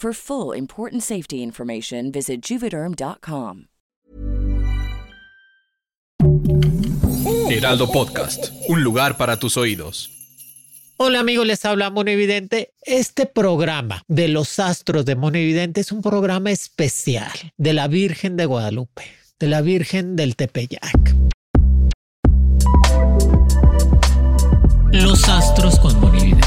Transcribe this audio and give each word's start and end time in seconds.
For 0.00 0.12
full 0.12 0.56
important 0.56 1.02
safety 1.02 1.42
information, 1.42 2.12
visit 2.12 2.40
juvederm.com. 2.40 3.66
Heraldo 7.50 7.90
Podcast, 7.90 8.52
un 8.68 8.84
lugar 8.84 9.16
para 9.16 9.40
tus 9.40 9.56
oídos. 9.56 10.08
Hola 10.98 11.18
amigos, 11.18 11.48
les 11.48 11.64
habla 11.64 11.90
Mono 11.90 12.12
Evidente. 12.12 12.74
Este 12.82 13.26
programa 13.26 14.04
de 14.06 14.28
los 14.28 14.60
astros 14.60 15.04
de 15.04 15.16
Mono 15.16 15.36
Evidente 15.36 15.80
es 15.80 15.90
un 15.90 16.00
programa 16.00 16.52
especial 16.52 17.32
de 17.56 17.72
la 17.72 17.88
Virgen 17.88 18.36
de 18.36 18.46
Guadalupe, 18.46 19.02
de 19.40 19.48
la 19.48 19.62
Virgen 19.62 20.14
del 20.14 20.36
Tepeyac. 20.36 21.16
Los 24.92 25.28
astros 25.28 25.80
con 25.80 25.98
Mono 25.98 26.16
Evidente. 26.18 26.37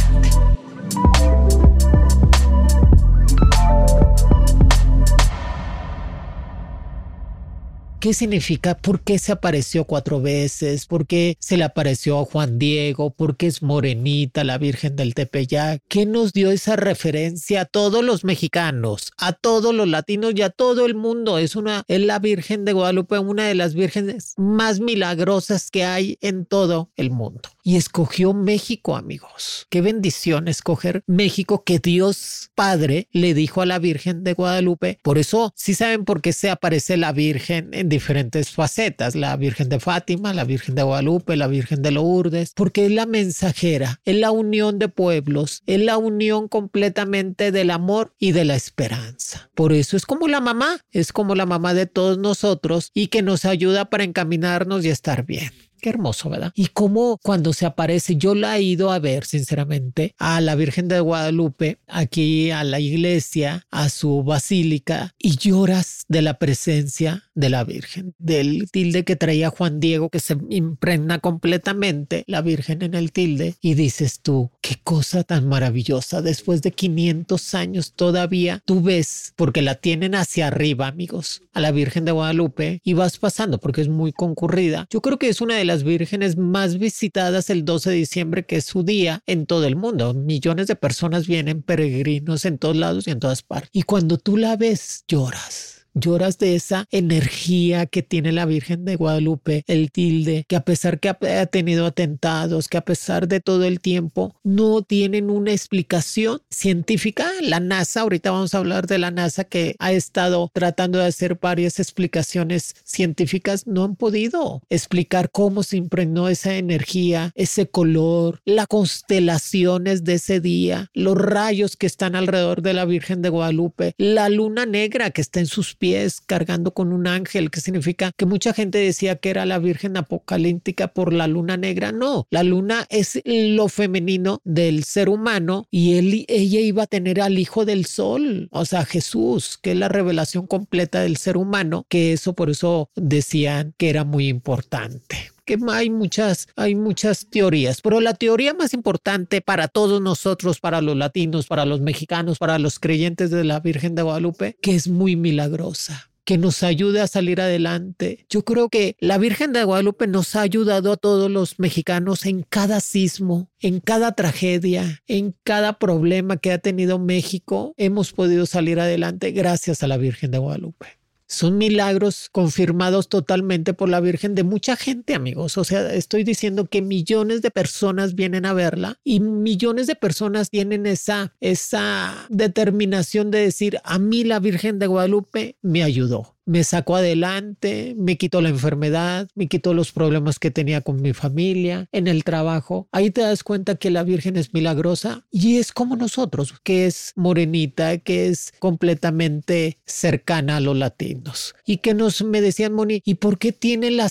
¿Qué 8.02 8.16
significa? 8.16 8.76
¿Por 8.76 9.02
qué 9.02 9.20
se 9.20 9.32
apareció 9.32 9.86
cuatro 9.86 10.20
veces? 10.20 10.88
¿Por 10.88 11.06
qué 11.06 11.38
se 11.40 11.56
le 11.56 11.64
apareció 11.64 12.18
a 12.18 12.26
Juan 12.26 12.58
Diego? 12.58 13.12
¿Por 13.12 13.38
qué 13.38 13.46
es 13.46 13.62
morenita 13.62 14.44
la 14.44 14.58
Virgen 14.58 14.96
del 14.96 15.14
Tepeyac? 15.14 15.84
¿Qué 15.88 16.08
nos 16.08 16.34
dio 16.34 16.50
esa 16.50 16.76
referencia 16.76 17.62
a 17.62 17.66
todos 17.66 18.04
los 18.04 18.24
mexicanos, 18.24 19.14
a 19.18 19.34
todos 19.34 19.76
los 19.76 19.88
latinos 19.88 20.34
y 20.36 20.42
a 20.42 20.50
todo 20.50 20.88
el 20.88 20.96
mundo? 20.96 21.38
Es 21.38 21.56
una, 21.56 21.84
es 21.88 22.02
la 22.02 22.18
Virgen 22.18 22.66
de 22.66 22.74
Guadalupe, 22.74 23.20
una 23.20 23.48
de 23.48 23.54
las 23.54 23.76
vírgenes 23.76 24.34
más 24.36 24.80
milagrosas 24.80 25.70
que 25.70 25.86
hay 25.86 26.18
en 26.22 26.48
todo 26.48 26.90
el 26.96 27.12
mundo. 27.12 27.52
Y 27.64 27.76
escogió 27.76 28.34
México, 28.34 28.96
amigos. 28.96 29.68
Qué 29.70 29.82
bendición 29.82 30.48
escoger 30.48 31.04
México 31.06 31.64
que 31.64 31.80
Dios 31.80 32.50
Padre 32.56 33.08
le 33.12 33.34
dijo 33.34 33.62
a 33.62 33.66
la 33.66 33.80
Virgen 33.80 34.24
de 34.24 34.34
Guadalupe. 34.34 35.00
Por 35.04 35.18
eso, 35.18 35.54
sí 35.56 35.74
saben 35.74 36.06
por 36.06 36.22
qué 36.22 36.34
se 36.34 36.50
aparece 36.50 36.98
la 36.98 37.12
Virgen 37.12 37.70
en 37.74 37.90
diferentes 37.90 38.52
facetas, 38.52 39.16
la 39.16 39.36
Virgen 39.38 39.70
de 39.70 39.80
Fátima, 39.80 40.34
la 40.34 40.44
Virgen 40.44 40.76
de 40.76 40.84
Guadalupe, 40.84 41.36
la 41.36 41.48
Virgen 41.48 41.82
de 41.82 41.92
Lourdes, 41.92 42.54
porque 42.56 42.86
es 42.86 42.92
la 42.92 43.06
mensajera, 43.06 44.00
es 44.06 44.16
la 44.16 44.32
unión 44.32 44.80
de 44.80 44.90
pueblos, 44.90 45.64
es 45.68 45.80
la 45.80 45.98
unión 45.98 46.48
completamente 46.48 47.52
del 47.52 47.70
amor 47.70 48.16
y 48.20 48.32
de 48.32 48.46
la 48.46 48.56
esperanza. 48.56 49.50
Por 49.56 49.74
eso 49.74 49.98
es 49.98 50.06
como 50.06 50.28
la 50.28 50.42
mamá, 50.42 50.80
es 50.92 51.14
como 51.14 51.36
la 51.36 51.46
mamá 51.46 51.74
de 51.74 51.86
todos 51.86 52.18
nosotros 52.18 52.92
y 52.94 53.08
que 53.08 53.22
nos 53.22 53.46
ayuda 53.46 53.90
para 53.90 54.04
encaminarnos 54.04 54.86
y 54.86 54.90
estar 54.90 55.26
bien. 55.26 55.52
Qué 55.82 55.90
hermoso, 55.90 56.30
¿verdad? 56.30 56.52
Y 56.54 56.68
cómo 56.68 57.18
cuando 57.24 57.54
se 57.54 57.66
aparece, 57.66 58.16
yo 58.16 58.36
la 58.36 58.58
he 58.58 58.62
ido 58.62 58.92
a 58.92 59.00
ver, 59.00 59.26
sinceramente, 59.26 60.14
a 60.20 60.40
la 60.40 60.54
Virgen 60.54 60.88
de 60.88 61.00
Guadalupe, 61.00 61.80
aquí 61.88 62.52
a 62.52 62.64
la 62.64 62.80
iglesia, 62.80 63.66
a 63.72 63.90
su 63.90 64.24
basílica, 64.24 65.16
y 65.18 65.38
lloras 65.38 66.06
de 66.08 66.22
la 66.22 66.38
presencia 66.38 67.24
de 67.42 67.50
la 67.50 67.66
Virgen, 67.66 68.16
del 68.20 68.72
tilde 68.72 69.04
que 69.04 69.18
traía 69.18 69.50
Juan 69.50 69.82
Diego, 69.82 70.10
que 70.10 70.20
se 70.20 70.38
impregna 70.50 71.20
completamente 71.20 72.24
la 72.28 72.42
Virgen 72.42 72.84
en 72.84 72.94
el 72.94 73.12
tilde, 73.12 73.56
y 73.60 73.74
dices 73.74 74.22
tú, 74.22 74.52
qué 74.62 74.80
cosa 74.82 75.24
tan 75.24 75.50
maravillosa, 75.50 76.22
después 76.22 76.62
de 76.62 76.72
500 76.72 77.56
años 77.56 77.94
todavía 77.94 78.62
tú 78.66 78.82
ves, 78.82 79.34
porque 79.36 79.62
la 79.62 79.76
tienen 79.76 80.16
hacia 80.16 80.48
arriba, 80.48 80.88
amigos, 80.88 81.42
a 81.52 81.60
la 81.60 81.72
Virgen 81.72 82.06
de 82.06 82.12
Guadalupe, 82.12 82.80
y 82.84 82.94
vas 82.94 83.18
pasando, 83.18 83.58
porque 83.58 83.82
es 83.82 83.90
muy 83.90 84.14
concurrida. 84.14 84.88
Yo 84.90 85.02
creo 85.02 85.20
que 85.20 85.28
es 85.28 85.42
una 85.42 85.58
de 85.58 85.66
las 85.66 85.84
vírgenes 85.84 86.38
más 86.38 86.78
visitadas 86.78 87.50
el 87.50 87.66
12 87.66 87.90
de 87.90 87.96
diciembre, 87.96 88.46
que 88.46 88.58
es 88.58 88.66
su 88.66 88.84
día 88.84 89.24
en 89.26 89.48
todo 89.48 89.66
el 89.66 89.76
mundo. 89.76 90.14
Millones 90.14 90.68
de 90.68 90.76
personas 90.76 91.28
vienen 91.28 91.64
peregrinos 91.64 92.46
en 92.46 92.60
todos 92.60 92.76
lados 92.76 93.08
y 93.08 93.12
en 93.12 93.20
todas 93.20 93.42
partes. 93.42 93.72
Y 93.74 93.82
cuando 93.82 94.20
tú 94.20 94.38
la 94.38 94.56
ves, 94.56 95.04
lloras 95.08 95.81
lloras 95.94 96.38
de 96.38 96.56
esa 96.56 96.86
energía 96.92 97.86
que 97.86 98.04
tiene 98.04 98.32
la 98.32 98.46
Virgen 98.46 98.86
de 98.86 98.96
Guadalupe, 98.96 99.64
el 99.68 99.92
tilde, 99.92 100.46
que 100.48 100.56
a 100.56 100.64
pesar 100.64 101.00
que 101.00 101.10
ha 101.10 101.46
tenido 101.48 101.86
atentados, 101.86 102.68
que 102.68 102.78
a 102.78 102.86
pesar 102.86 103.28
de 103.28 103.40
todo 103.40 103.66
el 103.66 103.80
tiempo 103.80 104.36
no 104.44 104.82
tienen 104.82 105.30
una 105.30 105.52
explicación 105.52 106.42
científica. 106.50 107.30
La 107.42 107.60
NASA, 107.60 108.02
ahorita 108.02 108.32
vamos 108.32 108.54
a 108.54 108.60
hablar 108.60 108.88
de 108.88 109.00
la 109.00 109.12
NASA 109.12 109.44
que 109.44 109.76
ha 109.80 109.92
estado 109.92 110.50
tratando 110.54 111.00
de 111.00 111.06
hacer 111.06 111.38
varias 111.42 111.80
explicaciones 111.80 112.76
científicas, 112.84 113.68
no 113.68 113.84
han 113.84 113.96
podido 113.96 114.62
explicar 114.70 115.30
cómo 115.32 115.64
se 115.64 115.78
impregnó 115.78 116.28
esa 116.30 116.56
energía, 116.56 117.32
ese 117.36 117.68
color, 117.68 118.42
las 118.46 118.68
constelaciones 118.68 120.04
de 120.04 120.14
ese 120.14 120.40
día, 120.40 120.90
los 120.94 121.18
rayos 121.18 121.76
que 121.76 121.88
están 121.88 122.16
alrededor 122.16 122.62
de 122.62 122.74
la 122.74 122.86
Virgen 122.86 123.22
de 123.22 123.30
Guadalupe, 123.30 123.94
la 123.98 124.30
luna 124.30 124.66
negra 124.66 125.12
que 125.12 125.22
está 125.22 125.40
en 125.40 125.48
sus 125.48 125.76
pies 125.82 126.22
cargando 126.22 126.76
con 126.76 126.94
un 126.94 127.08
ángel, 127.08 127.50
que 127.50 127.60
significa 127.60 128.12
que 128.16 128.28
mucha 128.28 128.54
gente 128.54 128.78
decía 128.78 129.16
que 129.16 129.32
era 129.32 129.48
la 129.48 129.58
Virgen 129.58 129.98
apocalíptica 129.98 130.94
por 130.94 131.12
la 131.12 131.26
luna 131.26 131.58
negra. 131.58 131.92
No, 131.92 132.28
la 132.30 132.44
luna 132.44 132.86
es 132.90 133.20
lo 133.26 133.68
femenino 133.68 134.42
del 134.44 134.84
ser 134.84 135.10
humano 135.10 135.68
y 135.72 135.98
ella 136.30 136.60
iba 136.60 136.84
a 136.84 136.88
tener 136.88 137.20
al 137.20 137.40
Hijo 137.40 137.66
del 137.66 137.86
Sol, 137.86 138.48
o 138.52 138.64
sea, 138.66 138.86
Jesús, 138.86 139.58
que 139.60 139.72
es 139.72 139.78
la 139.78 139.90
revelación 139.90 140.46
completa 140.46 141.02
del 141.02 141.18
ser 141.18 141.36
humano, 141.36 141.88
que 141.90 142.14
eso 142.14 142.34
por 142.34 142.52
eso 142.52 142.92
decían 142.96 143.74
que 143.78 143.90
era 143.90 144.04
muy 144.04 144.28
importante 144.28 145.31
hay 145.70 145.90
muchas, 145.90 146.48
hay 146.56 146.76
muchas 146.76 147.28
teorías, 147.30 147.82
pero 147.82 148.02
la 148.02 148.14
teoría 148.14 148.54
más 148.54 148.74
importante 148.74 149.42
para 149.42 149.68
todos 149.68 150.02
nosotros, 150.02 150.60
para 150.60 150.82
los 150.82 150.96
latinos, 150.96 151.48
para 151.48 151.66
los 151.66 151.82
mexicanos, 151.82 152.38
para 152.38 152.60
los 152.60 152.80
creyentes 152.80 153.32
de 153.32 153.44
la 153.44 153.60
Virgen 153.60 153.96
de 153.96 154.02
Guadalupe, 154.02 154.58
que 154.62 154.76
es 154.76 154.88
muy 154.88 155.16
milagrosa 155.16 156.12
que 156.24 156.38
nos 156.38 156.64
ayude 156.64 157.02
a 157.02 157.08
salir 157.08 157.42
adelante. 157.42 158.26
Yo 158.30 158.46
creo 158.46 158.70
que 158.70 158.96
la 159.00 159.18
Virgen 159.18 159.54
de 159.54 159.64
Guadalupe 159.64 160.08
nos 160.08 160.36
ha 160.36 160.42
ayudado 160.42 160.92
a 160.92 160.98
todos 160.98 161.30
los 161.30 161.60
mexicanos 161.60 162.26
en 162.26 162.44
cada 162.44 162.80
sismo, 162.80 163.50
en 163.60 163.80
cada 163.80 164.14
tragedia, 164.14 165.02
en 165.08 165.36
cada 165.44 165.80
problema 165.80 166.38
que 166.38 166.52
ha 166.52 166.60
tenido 166.60 167.00
México. 167.00 167.74
Hemos 167.78 168.14
podido 168.14 168.46
salir 168.46 168.80
adelante 168.80 169.32
gracias 169.32 169.84
a 169.84 169.88
la 169.88 169.98
Virgen 169.98 170.32
de 170.32 170.38
Guadalupe 170.38 171.01
son 171.32 171.58
milagros 171.58 172.28
confirmados 172.30 173.08
totalmente 173.08 173.74
por 173.74 173.88
la 173.88 174.02
Virgen 174.02 174.36
de 174.36 174.44
mucha 174.44 174.76
gente, 174.76 175.16
amigos. 175.16 175.58
O 175.58 175.64
sea, 175.64 175.94
estoy 175.94 176.26
diciendo 176.26 176.66
que 176.66 176.82
millones 176.82 177.42
de 177.42 177.52
personas 177.52 178.16
vienen 178.16 178.46
a 178.46 178.54
verla 178.54 179.00
y 179.06 179.22
millones 179.22 179.88
de 179.88 179.96
personas 179.96 180.50
tienen 180.50 180.86
esa, 180.86 181.34
esa 181.40 182.28
determinación 182.30 183.32
de 183.32 183.40
decir, 183.40 183.80
a 183.86 183.98
mí 183.98 184.26
la 184.26 184.40
Virgen 184.40 184.78
de 184.78 184.88
Guadalupe 184.88 185.58
me 185.62 185.84
ayudó 185.84 186.36
me 186.52 186.66
sacó 186.66 186.98
adelante, 186.98 187.96
me 187.98 188.18
quitó 188.18 188.42
la 188.42 188.50
enfermedad, 188.50 189.30
me 189.36 189.48
quitó 189.48 189.74
los 189.74 189.94
problemas 189.94 190.38
que 190.38 190.52
tenía 190.52 190.82
con 190.82 191.02
mi 191.02 191.14
familia, 191.14 191.88
en 191.94 192.08
el 192.08 192.26
trabajo. 192.26 192.90
Ahí 192.92 193.10
te 193.10 193.22
das 193.22 193.44
cuenta 193.44 193.76
que 193.76 193.90
la 193.90 194.04
Virgen 194.04 194.36
es 194.36 194.54
milagrosa 194.54 195.26
y 195.32 195.58
es 195.58 195.72
como 195.72 195.96
nosotros, 195.96 196.54
que 196.62 196.88
es 196.88 197.14
morenita, 197.16 198.00
que 198.00 198.28
es 198.28 198.54
completamente 198.60 199.78
cercana 199.86 200.58
a 200.58 200.60
los 200.60 200.76
latinos. 200.76 201.56
Y 201.66 201.78
que 201.78 201.94
nos 201.94 202.22
me 202.22 202.42
decían, 202.42 202.74
Moni, 202.74 203.02
¿y 203.06 203.16
por 203.16 203.38
qué 203.38 203.54
tiene 203.54 203.90
la 203.90 204.10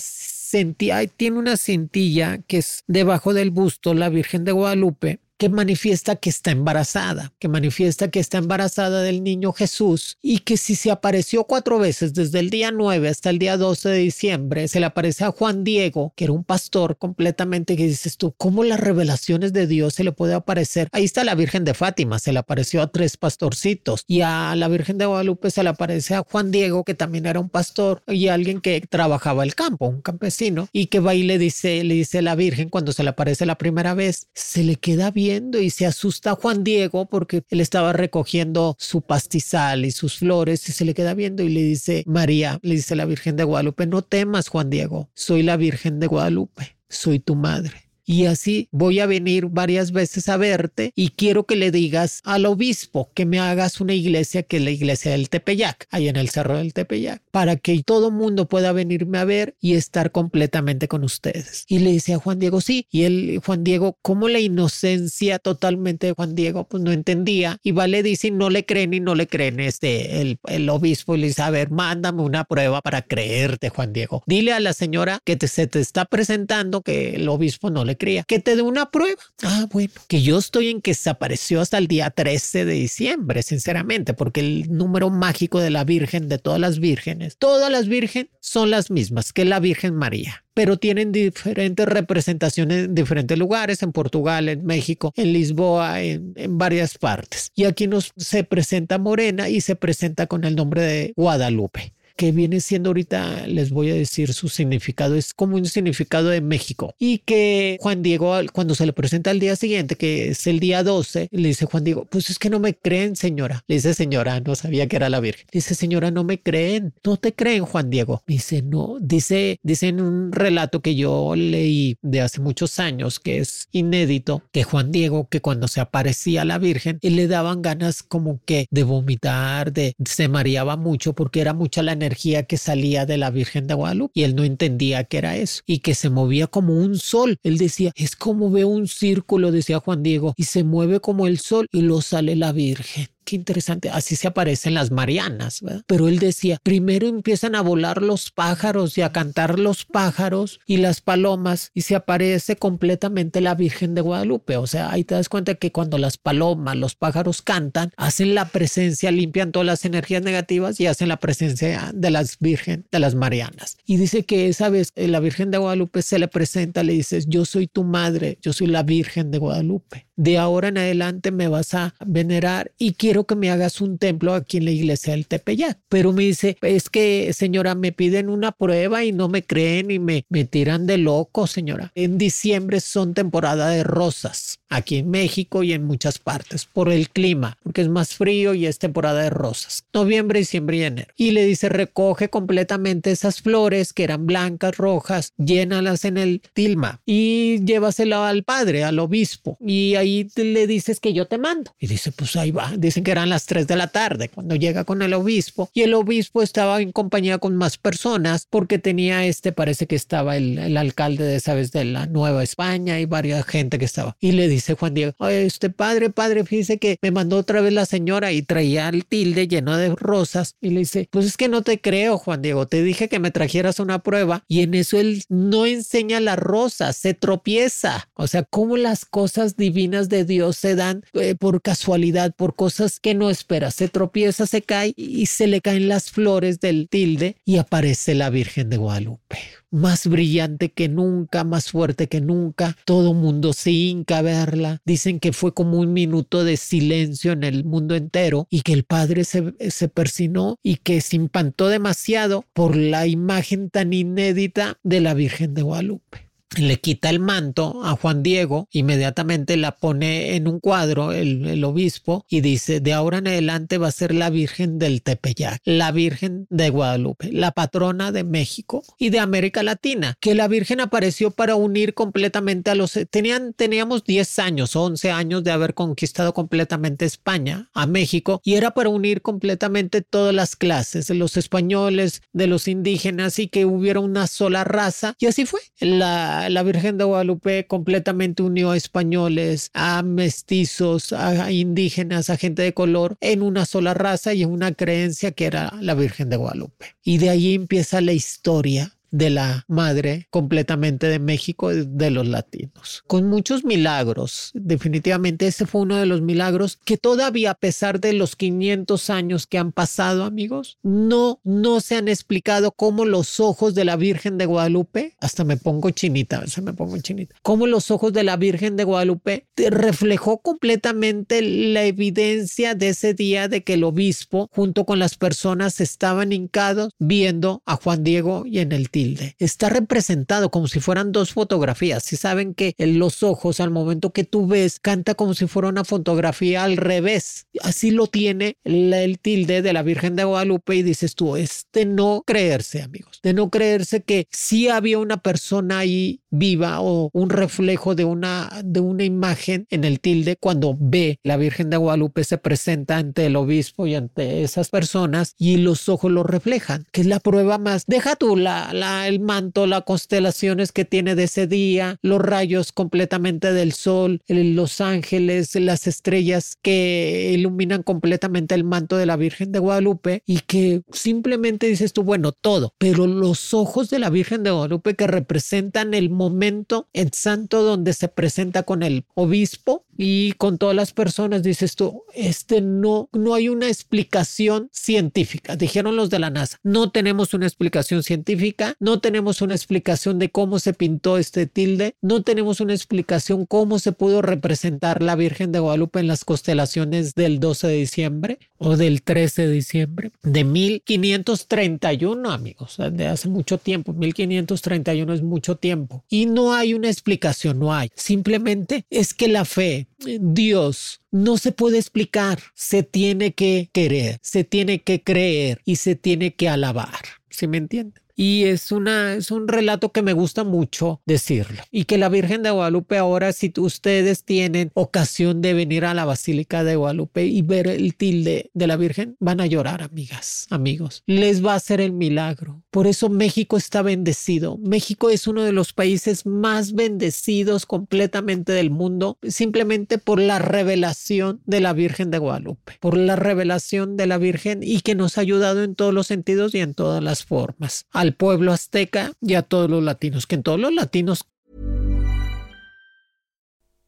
tiene 1.15 1.37
una 1.37 1.57
cintilla 1.57 2.39
que 2.39 2.57
es 2.57 2.83
debajo 2.87 3.33
del 3.33 3.51
busto, 3.51 3.93
la 3.93 4.09
Virgen 4.09 4.43
de 4.43 4.51
Guadalupe, 4.51 5.19
que 5.41 5.49
manifiesta 5.49 6.17
que 6.17 6.29
está 6.29 6.51
embarazada, 6.51 7.33
que 7.39 7.47
manifiesta 7.47 8.11
que 8.11 8.19
está 8.19 8.37
embarazada 8.37 9.01
del 9.01 9.23
niño 9.23 9.53
Jesús 9.53 10.19
y 10.21 10.37
que 10.37 10.55
si 10.55 10.75
se 10.75 10.91
apareció 10.91 11.45
cuatro 11.45 11.79
veces 11.79 12.13
desde 12.13 12.37
el 12.37 12.51
día 12.51 12.69
9 12.69 13.09
hasta 13.09 13.31
el 13.31 13.39
día 13.39 13.57
12 13.57 13.89
de 13.89 13.97
diciembre, 13.97 14.67
se 14.67 14.79
le 14.79 14.85
aparece 14.85 15.23
a 15.23 15.31
Juan 15.31 15.63
Diego, 15.63 16.13
que 16.15 16.25
era 16.25 16.33
un 16.33 16.43
pastor 16.43 16.95
completamente 16.99 17.75
que 17.75 17.87
dices 17.87 18.17
tú, 18.17 18.35
¿cómo 18.37 18.63
las 18.63 18.79
revelaciones 18.79 19.51
de 19.51 19.65
Dios 19.65 19.95
se 19.95 20.03
le 20.03 20.11
puede 20.11 20.35
aparecer? 20.35 20.89
Ahí 20.91 21.05
está 21.05 21.23
la 21.23 21.33
Virgen 21.33 21.65
de 21.65 21.73
Fátima, 21.73 22.19
se 22.19 22.33
le 22.33 22.37
apareció 22.37 22.83
a 22.83 22.91
tres 22.91 23.17
pastorcitos 23.17 24.03
y 24.05 24.21
a 24.21 24.55
la 24.55 24.67
Virgen 24.67 24.99
de 24.99 25.07
Guadalupe 25.07 25.49
se 25.49 25.63
le 25.63 25.69
aparece 25.69 26.13
a 26.13 26.23
Juan 26.29 26.51
Diego, 26.51 26.83
que 26.83 26.93
también 26.93 27.25
era 27.25 27.39
un 27.39 27.49
pastor 27.49 28.03
y 28.05 28.27
alguien 28.27 28.61
que 28.61 28.79
trabajaba 28.87 29.43
el 29.43 29.55
campo, 29.55 29.87
un 29.87 30.03
campesino, 30.03 30.67
y 30.71 30.85
que 30.85 30.99
va 30.99 31.15
y 31.15 31.23
le 31.23 31.39
dice, 31.39 31.83
le 31.83 31.95
dice 31.95 32.21
la 32.21 32.35
Virgen 32.35 32.69
cuando 32.69 32.91
se 32.91 33.01
le 33.01 33.09
aparece 33.09 33.47
la 33.47 33.57
primera 33.57 33.95
vez, 33.95 34.27
se 34.35 34.63
le 34.63 34.75
queda 34.75 35.09
y 35.39 35.69
se 35.69 35.85
asusta 35.85 36.35
Juan 36.35 36.63
Diego 36.63 37.07
porque 37.07 37.43
él 37.49 37.61
estaba 37.61 37.93
recogiendo 37.93 38.75
su 38.79 39.01
pastizal 39.01 39.85
y 39.85 39.91
sus 39.91 40.17
flores 40.17 40.67
y 40.67 40.71
se 40.71 40.85
le 40.85 40.93
queda 40.93 41.13
viendo 41.13 41.43
y 41.43 41.49
le 41.49 41.61
dice, 41.61 42.03
María, 42.05 42.59
le 42.61 42.75
dice 42.75 42.95
la 42.95 43.05
Virgen 43.05 43.35
de 43.35 43.43
Guadalupe, 43.43 43.87
no 43.87 44.01
temas 44.01 44.49
Juan 44.49 44.69
Diego, 44.69 45.09
soy 45.13 45.43
la 45.43 45.57
Virgen 45.57 45.99
de 45.99 46.07
Guadalupe, 46.07 46.77
soy 46.89 47.19
tu 47.19 47.35
madre 47.35 47.90
y 48.11 48.25
así 48.25 48.67
voy 48.71 48.99
a 48.99 49.05
venir 49.05 49.45
varias 49.45 49.93
veces 49.93 50.27
a 50.27 50.35
verte 50.35 50.91
y 50.97 51.11
quiero 51.11 51.45
que 51.45 51.55
le 51.55 51.71
digas 51.71 52.19
al 52.25 52.45
obispo 52.45 53.09
que 53.13 53.25
me 53.25 53.39
hagas 53.39 53.79
una 53.79 53.93
iglesia 53.93 54.43
que 54.43 54.57
es 54.57 54.63
la 54.63 54.71
iglesia 54.71 55.11
del 55.11 55.29
Tepeyac, 55.29 55.87
ahí 55.91 56.09
en 56.09 56.17
el 56.17 56.27
cerro 56.27 56.57
del 56.57 56.73
Tepeyac, 56.73 57.21
para 57.31 57.55
que 57.55 57.81
todo 57.83 58.11
mundo 58.11 58.49
pueda 58.49 58.73
venirme 58.73 59.17
a 59.17 59.23
ver 59.23 59.55
y 59.61 59.75
estar 59.75 60.11
completamente 60.11 60.89
con 60.89 61.05
ustedes. 61.05 61.63
Y 61.69 61.79
le 61.79 61.91
dice 61.91 62.13
a 62.13 62.17
Juan 62.17 62.37
Diego, 62.37 62.59
sí, 62.59 62.85
y 62.91 63.03
él, 63.03 63.41
Juan 63.45 63.63
Diego, 63.63 63.97
como 64.01 64.27
la 64.27 64.39
inocencia 64.39 65.39
totalmente 65.39 66.07
de 66.07 66.13
Juan 66.13 66.35
Diego, 66.35 66.67
pues 66.67 66.83
no 66.83 66.91
entendía, 66.91 67.59
y 67.63 67.71
va 67.71 67.87
le 67.87 68.03
dice, 68.03 68.29
no 68.29 68.49
le 68.49 68.65
creen 68.65 68.93
y 68.93 68.99
no 68.99 69.15
le 69.15 69.27
creen 69.27 69.61
este, 69.61 70.19
el, 70.19 70.37
el 70.47 70.67
obispo, 70.69 71.15
y 71.15 71.19
le 71.19 71.27
dice, 71.27 71.43
a 71.43 71.49
ver, 71.49 71.71
mándame 71.71 72.23
una 72.23 72.43
prueba 72.43 72.81
para 72.81 73.03
creerte, 73.03 73.69
Juan 73.69 73.93
Diego. 73.93 74.21
Dile 74.25 74.51
a 74.51 74.59
la 74.59 74.73
señora 74.73 75.19
que 75.23 75.37
te, 75.37 75.47
se 75.47 75.67
te 75.67 75.79
está 75.79 76.03
presentando 76.03 76.81
que 76.81 77.15
el 77.15 77.29
obispo 77.29 77.69
no 77.69 77.85
le 77.85 78.00
que 78.27 78.39
te 78.39 78.55
dé 78.55 78.61
una 78.61 78.89
prueba. 78.89 79.21
Ah, 79.43 79.67
bueno, 79.71 79.91
que 80.07 80.21
yo 80.21 80.37
estoy 80.37 80.69
en 80.69 80.81
que 80.81 80.91
desapareció 80.91 81.61
hasta 81.61 81.77
el 81.77 81.87
día 81.87 82.09
13 82.09 82.65
de 82.65 82.73
diciembre, 82.73 83.43
sinceramente, 83.43 84.13
porque 84.13 84.41
el 84.41 84.75
número 84.75 85.09
mágico 85.09 85.59
de 85.59 85.69
la 85.69 85.83
Virgen, 85.83 86.27
de 86.27 86.37
todas 86.37 86.59
las 86.59 86.79
vírgenes, 86.79 87.37
todas 87.37 87.71
las 87.71 87.87
vírgenes 87.87 88.31
son 88.39 88.71
las 88.71 88.91
mismas 88.91 89.33
que 89.33 89.45
la 89.45 89.59
Virgen 89.59 89.95
María 89.95 90.43
pero 90.53 90.75
tienen 90.77 91.13
diferentes 91.13 91.85
representaciones 91.85 92.85
en 92.85 92.93
diferentes 92.93 93.37
lugares, 93.37 93.83
en 93.83 93.93
Portugal, 93.93 94.49
en 94.49 94.65
México, 94.65 95.13
en 95.15 95.31
Lisboa, 95.31 96.01
en, 96.01 96.33
en, 96.35 96.57
varias 96.57 96.97
partes. 96.97 97.51
Y 97.55 97.63
aquí 97.63 97.87
nos 97.87 98.11
se 98.17 98.43
presenta 98.43 98.97
Morena 98.97 99.47
y 99.47 99.61
se 99.61 99.77
presenta 99.77 100.27
con 100.27 100.43
el 100.43 100.57
nombre 100.57 100.81
de 100.81 101.13
Guadalupe 101.15 101.93
que 102.21 102.31
viene 102.31 102.61
siendo 102.61 102.91
ahorita, 102.91 103.47
les 103.47 103.71
voy 103.71 103.89
a 103.89 103.95
decir 103.95 104.31
su 104.31 104.47
significado, 104.47 105.15
es 105.15 105.33
como 105.33 105.55
un 105.55 105.65
significado 105.65 106.29
de 106.29 106.39
México. 106.39 106.93
Y 106.99 107.17
que 107.17 107.79
Juan 107.81 108.03
Diego, 108.03 108.35
cuando 108.53 108.75
se 108.75 108.85
le 108.85 108.93
presenta 108.93 109.31
al 109.31 109.39
día 109.39 109.55
siguiente, 109.55 109.95
que 109.95 110.29
es 110.29 110.45
el 110.45 110.59
día 110.59 110.83
12, 110.83 111.29
le 111.31 111.47
dice 111.47 111.65
Juan 111.65 111.83
Diego, 111.83 112.05
pues 112.05 112.29
es 112.29 112.37
que 112.37 112.51
no 112.51 112.59
me 112.59 112.75
creen, 112.75 113.15
señora. 113.15 113.63
Le 113.67 113.77
dice, 113.77 113.95
señora, 113.95 114.39
no 114.39 114.53
sabía 114.53 114.87
que 114.87 114.97
era 114.97 115.09
la 115.09 115.19
Virgen. 115.19 115.47
dice, 115.51 115.73
señora, 115.73 116.11
no 116.11 116.23
me 116.23 116.39
creen, 116.39 116.93
no 117.03 117.17
te 117.17 117.33
creen, 117.33 117.65
Juan 117.65 117.89
Diego. 117.89 118.21
dice, 118.27 118.61
no, 118.61 118.97
dice, 119.01 119.59
dice 119.63 119.87
en 119.87 119.99
un 119.99 120.31
relato 120.31 120.83
que 120.83 120.93
yo 120.93 121.33
leí 121.35 121.97
de 122.03 122.21
hace 122.21 122.39
muchos 122.39 122.79
años, 122.79 123.19
que 123.19 123.39
es 123.39 123.67
inédito, 123.71 124.43
que 124.51 124.61
Juan 124.61 124.91
Diego, 124.91 125.27
que 125.27 125.41
cuando 125.41 125.67
se 125.67 125.81
aparecía 125.81 126.45
la 126.45 126.59
Virgen, 126.59 126.99
él 127.01 127.15
le 127.15 127.27
daban 127.27 127.63
ganas 127.63 128.03
como 128.03 128.39
que 128.45 128.67
de 128.69 128.83
vomitar, 128.83 129.73
de, 129.73 129.95
se 130.05 130.27
mareaba 130.27 130.77
mucho 130.77 131.13
porque 131.13 131.41
era 131.41 131.55
mucha 131.55 131.81
la 131.81 131.93
energía 131.93 132.10
que 132.15 132.57
salía 132.57 133.05
de 133.05 133.17
la 133.17 133.29
Virgen 133.29 133.67
de 133.67 133.73
Guadalupe 133.73 134.19
y 134.19 134.23
él 134.23 134.35
no 134.35 134.43
entendía 134.43 135.03
que 135.03 135.17
era 135.17 135.37
eso 135.37 135.61
y 135.65 135.79
que 135.79 135.95
se 135.95 136.09
movía 136.09 136.47
como 136.47 136.73
un 136.73 136.97
sol. 136.97 137.37
Él 137.43 137.57
decía, 137.57 137.91
es 137.95 138.15
como 138.15 138.51
veo 138.51 138.67
un 138.67 138.87
círculo, 138.87 139.51
decía 139.51 139.79
Juan 139.79 140.03
Diego, 140.03 140.33
y 140.37 140.43
se 140.43 140.63
mueve 140.63 140.99
como 140.99 141.27
el 141.27 141.39
sol 141.39 141.67
y 141.71 141.81
lo 141.81 142.01
sale 142.01 142.35
la 142.35 142.51
Virgen 142.51 143.07
qué 143.31 143.37
interesante, 143.37 143.89
así 143.89 144.17
se 144.17 144.27
aparecen 144.27 144.73
las 144.73 144.91
Marianas, 144.91 145.63
Pero 145.87 146.09
él 146.09 146.19
decía, 146.19 146.59
primero 146.61 147.07
empiezan 147.07 147.55
a 147.55 147.61
volar 147.61 148.01
los 148.01 148.29
pájaros 148.29 148.97
y 148.97 149.03
a 149.03 149.13
cantar 149.13 149.57
los 149.57 149.85
pájaros 149.85 150.59
y 150.65 150.77
las 150.77 150.99
palomas 150.99 151.71
y 151.73 151.83
se 151.83 151.95
aparece 151.95 152.57
completamente 152.57 153.39
la 153.39 153.55
Virgen 153.55 153.95
de 153.95 154.01
Guadalupe. 154.01 154.57
O 154.57 154.67
sea, 154.67 154.91
ahí 154.91 155.05
te 155.05 155.15
das 155.15 155.29
cuenta 155.29 155.55
que 155.55 155.71
cuando 155.71 155.97
las 155.97 156.17
palomas, 156.17 156.75
los 156.75 156.95
pájaros 156.95 157.41
cantan, 157.41 157.93
hacen 157.95 158.35
la 158.35 158.49
presencia, 158.49 159.11
limpian 159.11 159.53
todas 159.53 159.65
las 159.65 159.85
energías 159.85 160.23
negativas 160.23 160.81
y 160.81 160.87
hacen 160.87 161.07
la 161.07 161.21
presencia 161.21 161.91
de 161.93 162.11
las 162.11 162.37
Virgen, 162.37 162.85
de 162.91 162.99
las 162.99 163.15
Marianas. 163.15 163.77
Y 163.85 163.95
dice 163.95 164.23
que 164.23 164.49
esa 164.49 164.67
vez 164.67 164.91
eh, 164.95 165.07
la 165.07 165.21
Virgen 165.21 165.51
de 165.51 165.57
Guadalupe 165.57 166.01
se 166.01 166.19
le 166.19 166.27
presenta, 166.27 166.83
le 166.83 166.91
dices, 166.91 167.27
yo 167.29 167.45
soy 167.45 167.67
tu 167.67 167.85
madre, 167.85 168.39
yo 168.41 168.51
soy 168.51 168.67
la 168.67 168.83
Virgen 168.83 169.31
de 169.31 169.37
Guadalupe. 169.37 170.10
De 170.21 170.37
ahora 170.37 170.67
en 170.67 170.77
adelante 170.77 171.31
me 171.31 171.47
vas 171.47 171.73
a 171.73 171.95
venerar 172.05 172.73
y 172.77 172.93
quiero 172.93 173.23
que 173.23 173.35
me 173.35 173.49
hagas 173.49 173.81
un 173.81 173.97
templo 173.97 174.35
aquí 174.35 174.57
en 174.57 174.65
la 174.65 174.71
iglesia 174.71 175.13
del 175.13 175.25
Tepeyac. 175.25 175.79
Pero 175.89 176.13
me 176.13 176.21
dice, 176.21 176.59
es 176.61 176.91
que 176.91 177.33
señora, 177.33 177.73
me 177.73 177.91
piden 177.91 178.29
una 178.29 178.51
prueba 178.51 179.03
y 179.03 179.13
no 179.13 179.29
me 179.29 179.41
creen 179.41 179.89
y 179.89 179.97
me, 179.97 180.27
me 180.29 180.45
tiran 180.45 180.85
de 180.85 180.99
loco, 180.99 181.47
señora. 181.47 181.91
En 181.95 182.19
diciembre 182.19 182.81
son 182.81 183.15
temporada 183.15 183.69
de 183.69 183.83
rosas 183.83 184.60
aquí 184.71 184.97
en 184.97 185.11
México 185.11 185.61
y 185.63 185.73
en 185.73 185.83
muchas 185.83 186.17
partes 186.17 186.65
por 186.65 186.91
el 186.91 187.09
clima, 187.09 187.57
porque 187.61 187.81
es 187.81 187.89
más 187.89 188.15
frío 188.15 188.53
y 188.53 188.65
es 188.65 188.79
temporada 188.79 189.21
de 189.21 189.29
rosas. 189.29 189.83
Noviembre, 189.93 190.39
diciembre 190.39 190.77
y 190.77 190.83
enero. 190.83 191.13
Y 191.17 191.31
le 191.31 191.45
dice, 191.45 191.69
recoge 191.69 192.29
completamente 192.29 193.11
esas 193.11 193.41
flores 193.41 193.93
que 193.93 194.05
eran 194.05 194.25
blancas, 194.25 194.77
rojas, 194.77 195.33
llénalas 195.37 196.05
en 196.05 196.17
el 196.17 196.41
tilma 196.53 197.01
y 197.05 197.63
llévasela 197.65 198.29
al 198.29 198.43
padre, 198.43 198.83
al 198.83 198.97
obispo. 198.99 199.57
Y 199.59 199.95
ahí 199.95 200.29
le 200.35 200.65
dices 200.67 200.99
que 200.99 201.13
yo 201.13 201.27
te 201.27 201.37
mando. 201.37 201.75
Y 201.79 201.87
dice, 201.87 202.11
pues 202.11 202.35
ahí 202.37 202.51
va. 202.51 202.73
Dicen 202.77 203.03
que 203.03 203.11
eran 203.11 203.29
las 203.29 203.45
3 203.45 203.67
de 203.67 203.75
la 203.75 203.87
tarde 203.87 204.29
cuando 204.29 204.55
llega 204.55 204.85
con 204.85 205.01
el 205.01 205.13
obispo 205.13 205.69
y 205.73 205.81
el 205.81 205.93
obispo 205.93 206.41
estaba 206.41 206.81
en 206.81 206.93
compañía 206.93 207.37
con 207.39 207.57
más 207.57 207.77
personas 207.77 208.47
porque 208.49 208.79
tenía 208.79 209.25
este, 209.25 209.51
parece 209.51 209.85
que 209.85 209.95
estaba 209.95 210.37
el, 210.37 210.57
el 210.57 210.77
alcalde 210.77 211.25
de, 211.25 211.39
sabes, 211.41 211.73
de 211.73 211.83
la 211.83 212.05
Nueva 212.05 212.41
España 212.41 212.99
y 212.99 213.05
varias 213.05 213.45
gente 213.45 213.77
que 213.77 213.85
estaba. 213.85 214.15
Y 214.21 214.31
le 214.31 214.47
dice 214.47 214.60
Juan 214.77 214.93
Diego, 214.93 215.13
este 215.27 215.69
padre, 215.69 216.09
padre, 216.09 216.45
fíjese 216.45 216.77
que 216.77 216.97
me 217.01 217.11
mandó 217.11 217.37
otra 217.37 217.61
vez 217.61 217.73
la 217.73 217.85
señora 217.85 218.31
y 218.31 218.41
traía 218.41 218.89
el 218.89 219.05
tilde 219.05 219.47
lleno 219.47 219.77
de 219.77 219.89
rosas 219.95 220.55
y 220.61 220.69
le 220.69 220.79
dice, 220.79 221.07
pues 221.11 221.25
es 221.25 221.37
que 221.37 221.47
no 221.47 221.61
te 221.61 221.81
creo, 221.81 222.17
Juan 222.17 222.41
Diego, 222.41 222.67
te 222.67 222.83
dije 222.83 223.09
que 223.09 223.19
me 223.19 223.31
trajeras 223.31 223.79
una 223.79 223.99
prueba 223.99 224.43
y 224.47 224.61
en 224.61 224.73
eso 224.73 224.99
él 224.99 225.23
no 225.29 225.65
enseña 225.65 226.19
las 226.19 226.37
rosas, 226.37 226.95
se 226.97 227.13
tropieza. 227.13 228.09
O 228.13 228.27
sea, 228.27 228.43
cómo 228.43 228.77
las 228.77 229.05
cosas 229.05 229.55
divinas 229.57 230.09
de 230.09 230.25
Dios 230.25 230.57
se 230.57 230.75
dan 230.75 231.03
eh, 231.13 231.35
por 231.35 231.61
casualidad, 231.61 232.33
por 232.35 232.55
cosas 232.55 232.99
que 232.99 233.13
no 233.13 233.29
espera. 233.29 233.71
Se 233.71 233.87
tropieza, 233.87 234.47
se 234.47 234.61
cae 234.61 234.93
y 234.95 235.25
se 235.25 235.47
le 235.47 235.61
caen 235.61 235.87
las 235.87 236.11
flores 236.11 236.59
del 236.59 236.87
tilde 236.89 237.37
y 237.45 237.57
aparece 237.57 238.15
la 238.15 238.29
Virgen 238.29 238.69
de 238.69 238.77
Guadalupe. 238.77 239.60
Más 239.71 240.05
brillante 240.07 240.71
que 240.71 240.89
nunca, 240.89 241.43
más 241.43 241.71
fuerte 241.71 242.07
que 242.07 242.21
nunca. 242.21 242.77
Todo 242.85 243.13
mundo 243.13 243.53
se 243.53 243.71
hinca 243.71 244.19
a 244.19 244.21
verla. 244.21 244.81
Dicen 244.85 245.19
que 245.19 245.33
fue 245.33 245.53
como 245.53 245.79
un 245.79 245.93
minuto 245.93 246.43
de 246.43 246.57
silencio 246.57 247.31
en 247.31 247.43
el 247.43 247.63
mundo 247.63 247.95
entero 247.95 248.47
y 248.49 248.61
que 248.61 248.73
el 248.73 248.83
padre 248.83 249.23
se, 249.23 249.53
se 249.69 249.87
persinó 249.87 250.57
y 250.61 250.77
que 250.77 251.01
se 251.01 251.15
impantó 251.15 251.69
demasiado 251.69 252.45
por 252.53 252.75
la 252.75 253.07
imagen 253.07 253.69
tan 253.69 253.93
inédita 253.93 254.77
de 254.83 255.01
la 255.01 255.13
Virgen 255.13 255.53
de 255.53 255.61
Guadalupe 255.61 256.30
le 256.57 256.79
quita 256.79 257.09
el 257.09 257.19
manto 257.19 257.81
a 257.83 257.95
Juan 257.95 258.23
Diego, 258.23 258.67
inmediatamente 258.71 259.55
la 259.57 259.77
pone 259.77 260.35
en 260.35 260.47
un 260.47 260.59
cuadro 260.59 261.11
el, 261.11 261.61
obispo 261.63 262.25
y 262.27 262.41
dice, 262.41 262.79
de 262.79 262.93
ahora 262.93 263.19
en 263.19 263.27
adelante 263.27 263.77
va 263.77 263.87
a 263.87 263.91
ser 263.91 264.13
la 264.13 264.29
Virgen 264.29 264.79
del 264.79 265.03
Tepeyac, 265.03 265.61
la 265.63 265.91
Virgen 265.91 266.47
de 266.49 266.69
Guadalupe, 266.69 267.31
la 267.31 267.51
patrona 267.51 268.11
de 268.11 268.23
México 268.23 268.83
y 268.97 269.09
de 269.09 269.19
América 269.19 269.63
Latina, 269.63 270.15
que 270.19 270.35
la 270.35 270.47
Virgen 270.47 270.81
apareció 270.81 271.31
para 271.31 271.55
unir 271.55 271.93
completamente 271.93 272.71
a 272.71 272.75
los... 272.75 272.97
Tenían, 273.09 273.53
teníamos 273.53 274.03
10 274.03 274.39
años, 274.39 274.75
11 274.75 275.11
años 275.11 275.43
de 275.43 275.51
haber 275.51 275.73
conquistado 275.73 276.33
completamente 276.33 277.05
España, 277.05 277.69
a 277.73 277.85
México, 277.85 278.41
y 278.43 278.55
era 278.55 278.71
para 278.71 278.89
unir 278.89 279.21
completamente 279.21 280.01
todas 280.01 280.33
las 280.33 280.55
clases, 280.55 281.07
de 281.07 281.15
los 281.15 281.37
españoles, 281.37 282.21
de 282.33 282.47
los 282.47 282.67
indígenas, 282.67 283.39
y 283.39 283.47
que 283.47 283.65
hubiera 283.65 283.99
una 283.99 284.27
sola 284.27 284.63
raza, 284.63 285.15
y 285.19 285.27
así 285.27 285.45
fue. 285.45 285.61
La 285.79 286.40
la, 286.49 286.63
Virgen 286.63 286.97
de 286.97 287.03
Guadalupe 287.03 287.67
completamente 287.67 288.43
unió 288.43 288.71
a 288.71 288.77
españoles, 288.77 289.69
a 289.73 290.03
mestizos, 290.03 291.13
a 291.13 291.51
indígenas, 291.51 292.29
a 292.29 292.37
gente 292.37 292.61
de 292.61 292.73
color 292.73 293.17
en 293.21 293.41
una 293.41 293.65
sola 293.65 293.93
raza 293.93 294.33
y 294.33 294.43
en 294.43 294.51
una 294.51 294.73
creencia 294.73 295.31
que 295.31 295.45
era 295.45 295.73
la 295.79 295.93
Virgen 295.93 296.29
de 296.29 296.37
Guadalupe. 296.37 296.95
Y 297.03 297.17
de 297.17 297.29
ahí 297.29 297.55
empieza 297.55 298.01
la 298.01 298.13
historia 298.13 298.95
de 299.11 299.29
la 299.29 299.65
madre 299.67 300.27
completamente 300.29 301.07
de 301.07 301.19
México, 301.19 301.69
de 301.69 302.11
los 302.11 302.27
latinos. 302.27 303.03
Con 303.07 303.27
muchos 303.27 303.63
milagros, 303.63 304.51
definitivamente 304.53 305.47
ese 305.47 305.65
fue 305.65 305.81
uno 305.81 305.97
de 305.97 306.05
los 306.05 306.21
milagros 306.21 306.79
que 306.83 306.97
todavía 306.97 307.51
a 307.51 307.55
pesar 307.55 307.99
de 307.99 308.13
los 308.13 308.35
500 308.35 309.09
años 309.09 309.47
que 309.47 309.57
han 309.57 309.71
pasado, 309.71 310.23
amigos, 310.23 310.77
no, 310.81 311.39
no 311.43 311.81
se 311.81 311.95
han 311.95 312.07
explicado 312.07 312.71
cómo 312.71 313.05
los 313.05 313.39
ojos 313.39 313.75
de 313.75 313.85
la 313.85 313.97
Virgen 313.97 314.37
de 314.37 314.45
Guadalupe, 314.45 315.15
hasta 315.19 315.43
me 315.43 315.57
pongo 315.57 315.89
chinita, 315.91 316.47
se 316.47 316.61
me 316.61 316.73
pongo 316.73 316.97
chinita, 316.99 317.35
cómo 317.41 317.67
los 317.67 317.91
ojos 317.91 318.13
de 318.13 318.23
la 318.23 318.37
Virgen 318.37 318.77
de 318.77 318.83
Guadalupe 318.83 319.47
reflejó 319.55 320.39
completamente 320.39 321.41
la 321.41 321.83
evidencia 321.83 322.75
de 322.75 322.89
ese 322.89 323.13
día 323.13 323.47
de 323.47 323.63
que 323.63 323.73
el 323.73 323.83
obispo 323.83 324.49
junto 324.53 324.85
con 324.85 324.99
las 324.99 325.15
personas 325.15 325.81
estaban 325.81 326.31
hincados 326.31 326.93
viendo 326.99 327.61
a 327.65 327.75
Juan 327.75 328.03
Diego 328.03 328.43
y 328.45 328.59
en 328.59 328.71
el 328.71 328.89
tilde. 329.01 329.35
Está 329.39 329.69
representado 329.69 330.51
como 330.51 330.67
si 330.67 330.79
fueran 330.79 331.11
dos 331.11 331.33
fotografías. 331.33 332.03
Si 332.03 332.17
saben 332.17 332.53
que 332.53 332.75
en 332.77 332.99
los 332.99 333.23
ojos 333.23 333.59
al 333.59 333.71
momento 333.71 334.11
que 334.11 334.23
tú 334.23 334.45
ves 334.45 334.79
canta 334.79 335.15
como 335.15 335.33
si 335.33 335.47
fuera 335.47 335.69
una 335.69 335.83
fotografía 335.83 336.63
al 336.63 336.77
revés. 336.77 337.47
Así 337.63 337.89
lo 337.89 338.05
tiene 338.05 338.57
el 338.63 339.17
tilde 339.19 339.63
de 339.63 339.73
la 339.73 339.81
Virgen 339.81 340.15
de 340.15 340.23
Guadalupe 340.23 340.75
y 340.75 340.83
dices 340.83 341.15
tú, 341.15 341.35
es 341.35 341.65
de 341.73 341.85
no 341.85 342.23
creerse, 342.27 342.83
amigos, 342.83 343.19
de 343.23 343.33
no 343.33 343.49
creerse 343.49 344.03
que 344.03 344.27
sí 344.29 344.67
había 344.67 344.99
una 344.99 345.17
persona 345.17 345.79
ahí 345.79 346.21
viva 346.29 346.81
o 346.81 347.09
un 347.11 347.29
reflejo 347.29 347.95
de 347.95 348.05
una, 348.05 348.61
de 348.63 348.81
una 348.81 349.03
imagen 349.03 349.65
en 349.69 349.83
el 349.83 349.99
tilde 349.99 350.37
cuando 350.39 350.77
ve 350.79 351.19
la 351.23 351.37
Virgen 351.37 351.69
de 351.69 351.77
Guadalupe 351.77 352.23
se 352.23 352.37
presenta 352.37 352.97
ante 352.97 353.25
el 353.25 353.35
obispo 353.35 353.87
y 353.87 353.95
ante 353.95 354.43
esas 354.43 354.69
personas 354.69 355.33
y 355.37 355.57
los 355.57 355.89
ojos 355.89 356.11
lo 356.11 356.23
reflejan, 356.23 356.85
que 356.91 357.01
es 357.01 357.07
la 357.07 357.19
prueba 357.19 357.57
más. 357.57 357.85
Deja 357.87 358.15
tú 358.15 358.35
la, 358.35 358.73
la, 358.73 358.90
el 359.07 359.19
manto, 359.19 359.67
las 359.67 359.83
constelaciones 359.83 360.71
que 360.71 360.85
tiene 360.85 361.15
de 361.15 361.23
ese 361.23 361.47
día, 361.47 361.97
los 362.01 362.21
rayos 362.21 362.71
completamente 362.71 363.53
del 363.53 363.73
sol, 363.73 364.21
los 364.27 364.81
ángeles, 364.81 365.55
las 365.55 365.87
estrellas 365.87 366.57
que 366.61 367.31
iluminan 367.33 367.83
completamente 367.83 368.55
el 368.55 368.63
manto 368.63 368.97
de 368.97 369.05
la 369.05 369.17
Virgen 369.17 369.51
de 369.51 369.59
Guadalupe 369.59 370.23
y 370.25 370.39
que 370.39 370.81
simplemente 370.91 371.67
dices 371.67 371.93
tú, 371.93 372.03
bueno, 372.03 372.31
todo, 372.31 372.73
pero 372.77 373.07
los 373.07 373.53
ojos 373.53 373.89
de 373.89 373.99
la 373.99 374.09
Virgen 374.09 374.43
de 374.43 374.51
Guadalupe 374.51 374.95
que 374.95 375.07
representan 375.07 375.93
el 375.93 376.09
momento 376.09 376.87
en 376.93 377.11
santo 377.13 377.63
donde 377.63 377.93
se 377.93 378.07
presenta 378.07 378.63
con 378.63 378.83
el 378.83 379.05
obispo 379.13 379.85
y 380.03 380.31
con 380.31 380.57
todas 380.57 380.75
las 380.75 380.93
personas, 380.93 381.43
dices 381.43 381.75
tú, 381.75 382.05
este 382.15 382.59
no, 382.59 383.07
no 383.13 383.35
hay 383.35 383.49
una 383.49 383.67
explicación 383.67 384.67
científica, 384.71 385.55
dijeron 385.55 385.95
los 385.95 386.09
de 386.09 386.17
la 386.17 386.31
NASA, 386.31 386.57
no 386.63 386.89
tenemos 386.89 387.35
una 387.35 387.45
explicación 387.45 388.01
científica, 388.01 388.75
no 388.79 388.99
tenemos 388.99 389.43
una 389.43 389.53
explicación 389.53 390.17
de 390.17 390.31
cómo 390.31 390.57
se 390.57 390.73
pintó 390.73 391.19
este 391.19 391.45
tilde, 391.45 391.93
no 392.01 392.23
tenemos 392.23 392.61
una 392.61 392.73
explicación 392.73 393.45
cómo 393.45 393.77
se 393.77 393.91
pudo 393.91 394.23
representar 394.23 395.03
la 395.03 395.15
Virgen 395.15 395.51
de 395.51 395.59
Guadalupe 395.59 395.99
en 395.99 396.07
las 396.07 396.25
constelaciones 396.25 397.13
del 397.13 397.39
12 397.39 397.67
de 397.67 397.75
diciembre 397.75 398.39
o 398.57 398.77
del 398.77 399.03
13 399.03 399.45
de 399.47 399.53
diciembre 399.53 400.11
de 400.23 400.43
1531, 400.43 402.31
amigos, 402.31 402.77
de 402.91 403.05
hace 403.05 403.29
mucho 403.29 403.59
tiempo, 403.59 403.93
1531 403.93 405.13
es 405.13 405.21
mucho 405.21 405.57
tiempo 405.57 406.03
y 406.09 406.25
no 406.25 406.53
hay 406.53 406.73
una 406.73 406.89
explicación, 406.89 407.59
no 407.59 407.71
hay, 407.71 407.91
simplemente 407.93 408.85
es 408.89 409.13
que 409.13 409.27
la 409.27 409.45
fe, 409.45 409.85
Dios, 409.99 411.01
no 411.11 411.37
se 411.37 411.51
puede 411.51 411.77
explicar, 411.77 412.39
se 412.53 412.83
tiene 412.83 413.33
que 413.33 413.69
querer, 413.71 414.19
se 414.21 414.43
tiene 414.43 414.81
que 414.81 415.03
creer 415.03 415.61
y 415.65 415.77
se 415.77 415.95
tiene 415.95 416.33
que 416.33 416.49
alabar. 416.49 416.99
¿Sí 417.29 417.47
me 417.47 417.57
entiende? 417.57 418.01
Y 418.21 418.43
es, 418.43 418.71
una, 418.71 419.15
es 419.15 419.31
un 419.31 419.47
relato 419.47 419.91
que 419.91 420.03
me 420.03 420.13
gusta 420.13 420.43
mucho 420.43 421.01
decirlo. 421.07 421.63
Y 421.71 421.85
que 421.85 421.97
la 421.97 422.07
Virgen 422.07 422.43
de 422.43 422.51
Guadalupe 422.51 422.99
ahora, 422.99 423.33
si 423.33 423.51
ustedes 423.57 424.25
tienen 424.25 424.69
ocasión 424.75 425.41
de 425.41 425.55
venir 425.55 425.85
a 425.85 425.95
la 425.95 426.05
Basílica 426.05 426.63
de 426.63 426.75
Guadalupe 426.75 427.25
y 427.25 427.41
ver 427.41 427.67
el 427.67 427.95
tilde 427.95 428.51
de 428.53 428.67
la 428.67 428.77
Virgen, 428.77 429.17
van 429.19 429.41
a 429.41 429.47
llorar, 429.47 429.81
amigas, 429.81 430.45
amigos. 430.51 431.01
Les 431.07 431.43
va 431.43 431.53
a 431.53 431.55
hacer 431.55 431.81
el 431.81 431.93
milagro. 431.93 432.61
Por 432.69 432.85
eso 432.85 433.09
México 433.09 433.57
está 433.57 433.81
bendecido. 433.81 434.59
México 434.59 435.09
es 435.09 435.25
uno 435.25 435.41
de 435.41 435.51
los 435.51 435.73
países 435.73 436.27
más 436.27 436.73
bendecidos 436.73 437.65
completamente 437.65 438.51
del 438.51 438.69
mundo, 438.69 439.17
simplemente 439.27 439.97
por 439.97 440.19
la 440.19 440.37
revelación 440.37 441.41
de 441.47 441.59
la 441.59 441.73
Virgen 441.73 442.11
de 442.11 442.19
Guadalupe, 442.19 442.77
por 442.81 442.97
la 442.97 443.15
revelación 443.15 443.97
de 443.97 444.05
la 444.05 444.19
Virgen 444.19 444.59
y 444.61 444.81
que 444.81 444.93
nos 444.93 445.17
ha 445.17 445.21
ayudado 445.21 445.63
en 445.63 445.73
todos 445.73 445.91
los 445.91 446.05
sentidos 446.05 446.53
y 446.53 446.59
en 446.59 446.75
todas 446.75 447.03
las 447.03 447.25
formas. 447.25 447.87
Al 447.91 448.10
pueblo 448.13 448.51
azteca 448.51 449.13
y 449.21 449.35
a 449.35 449.41
todos 449.41 449.69
los 449.69 449.83
latinos, 449.83 450.27
que 450.27 450.35
en 450.35 450.43
todos 450.43 450.59
los 450.59 450.73
latinos. 450.73 451.25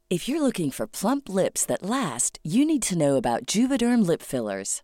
If 0.10 0.28
you're 0.28 0.44
looking 0.44 0.70
for 0.70 0.86
plump 0.86 1.28
lips 1.28 1.66
that 1.66 1.82
last, 1.82 2.38
you 2.44 2.66
need 2.66 2.84
to 2.84 2.96
know 2.96 3.16
about 3.16 3.48
Juvederm 3.48 4.06
lip 4.06 4.22
fillers. 4.22 4.84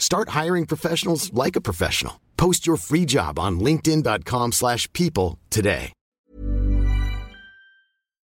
Start 0.00 0.30
hiring 0.30 0.66
professionals 0.66 1.32
like 1.32 1.54
a 1.54 1.60
professional. 1.60 2.14
Post 2.36 2.66
your 2.66 2.76
free 2.76 3.04
job 3.04 3.38
on 3.38 3.60
linkedin.com 3.60 4.52
slash 4.52 4.92
people 4.92 5.38
today. 5.50 5.92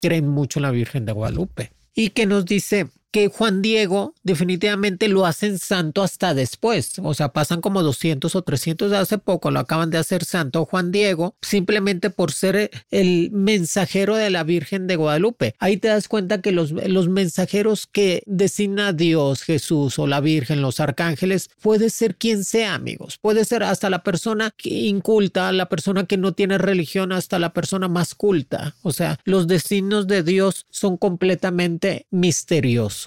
Creen 0.04 0.26
mucho 0.26 0.58
la 0.58 0.72
Virgen 0.72 1.06
de 1.06 1.12
Guadalupe 1.12 1.70
y 1.94 2.10
que 2.10 2.26
nos 2.26 2.44
dice 2.44 2.88
que 3.12 3.28
Juan 3.28 3.60
Diego 3.60 4.14
definitivamente 4.22 5.06
lo 5.08 5.26
hacen 5.26 5.58
santo 5.58 6.02
hasta 6.02 6.34
después. 6.34 6.94
O 7.02 7.12
sea, 7.12 7.28
pasan 7.28 7.60
como 7.60 7.82
200 7.82 8.34
o 8.34 8.42
300 8.42 8.90
de 8.90 8.96
hace 8.96 9.18
poco, 9.18 9.50
lo 9.50 9.60
acaban 9.60 9.90
de 9.90 9.98
hacer 9.98 10.24
santo 10.24 10.64
Juan 10.64 10.90
Diego, 10.90 11.36
simplemente 11.42 12.08
por 12.08 12.32
ser 12.32 12.70
el 12.90 13.30
mensajero 13.30 14.16
de 14.16 14.30
la 14.30 14.44
Virgen 14.44 14.86
de 14.86 14.96
Guadalupe. 14.96 15.54
Ahí 15.58 15.76
te 15.76 15.88
das 15.88 16.08
cuenta 16.08 16.40
que 16.40 16.52
los, 16.52 16.72
los 16.72 17.08
mensajeros 17.08 17.86
que 17.86 18.22
designa 18.26 18.94
Dios, 18.94 19.42
Jesús 19.42 19.98
o 19.98 20.06
la 20.06 20.20
Virgen, 20.20 20.62
los 20.62 20.80
arcángeles, 20.80 21.50
puede 21.60 21.90
ser 21.90 22.16
quien 22.16 22.44
sea, 22.44 22.74
amigos. 22.74 23.18
Puede 23.20 23.44
ser 23.44 23.62
hasta 23.62 23.90
la 23.90 24.02
persona 24.02 24.52
que 24.56 24.70
inculta, 24.70 25.52
la 25.52 25.68
persona 25.68 26.06
que 26.06 26.16
no 26.16 26.32
tiene 26.32 26.56
religión, 26.56 27.12
hasta 27.12 27.38
la 27.38 27.52
persona 27.52 27.88
más 27.88 28.14
culta. 28.14 28.74
O 28.80 28.92
sea, 28.92 29.20
los 29.24 29.46
designios 29.46 30.06
de 30.06 30.22
Dios 30.22 30.66
son 30.70 30.96
completamente 30.96 32.06
misteriosos. 32.10 33.01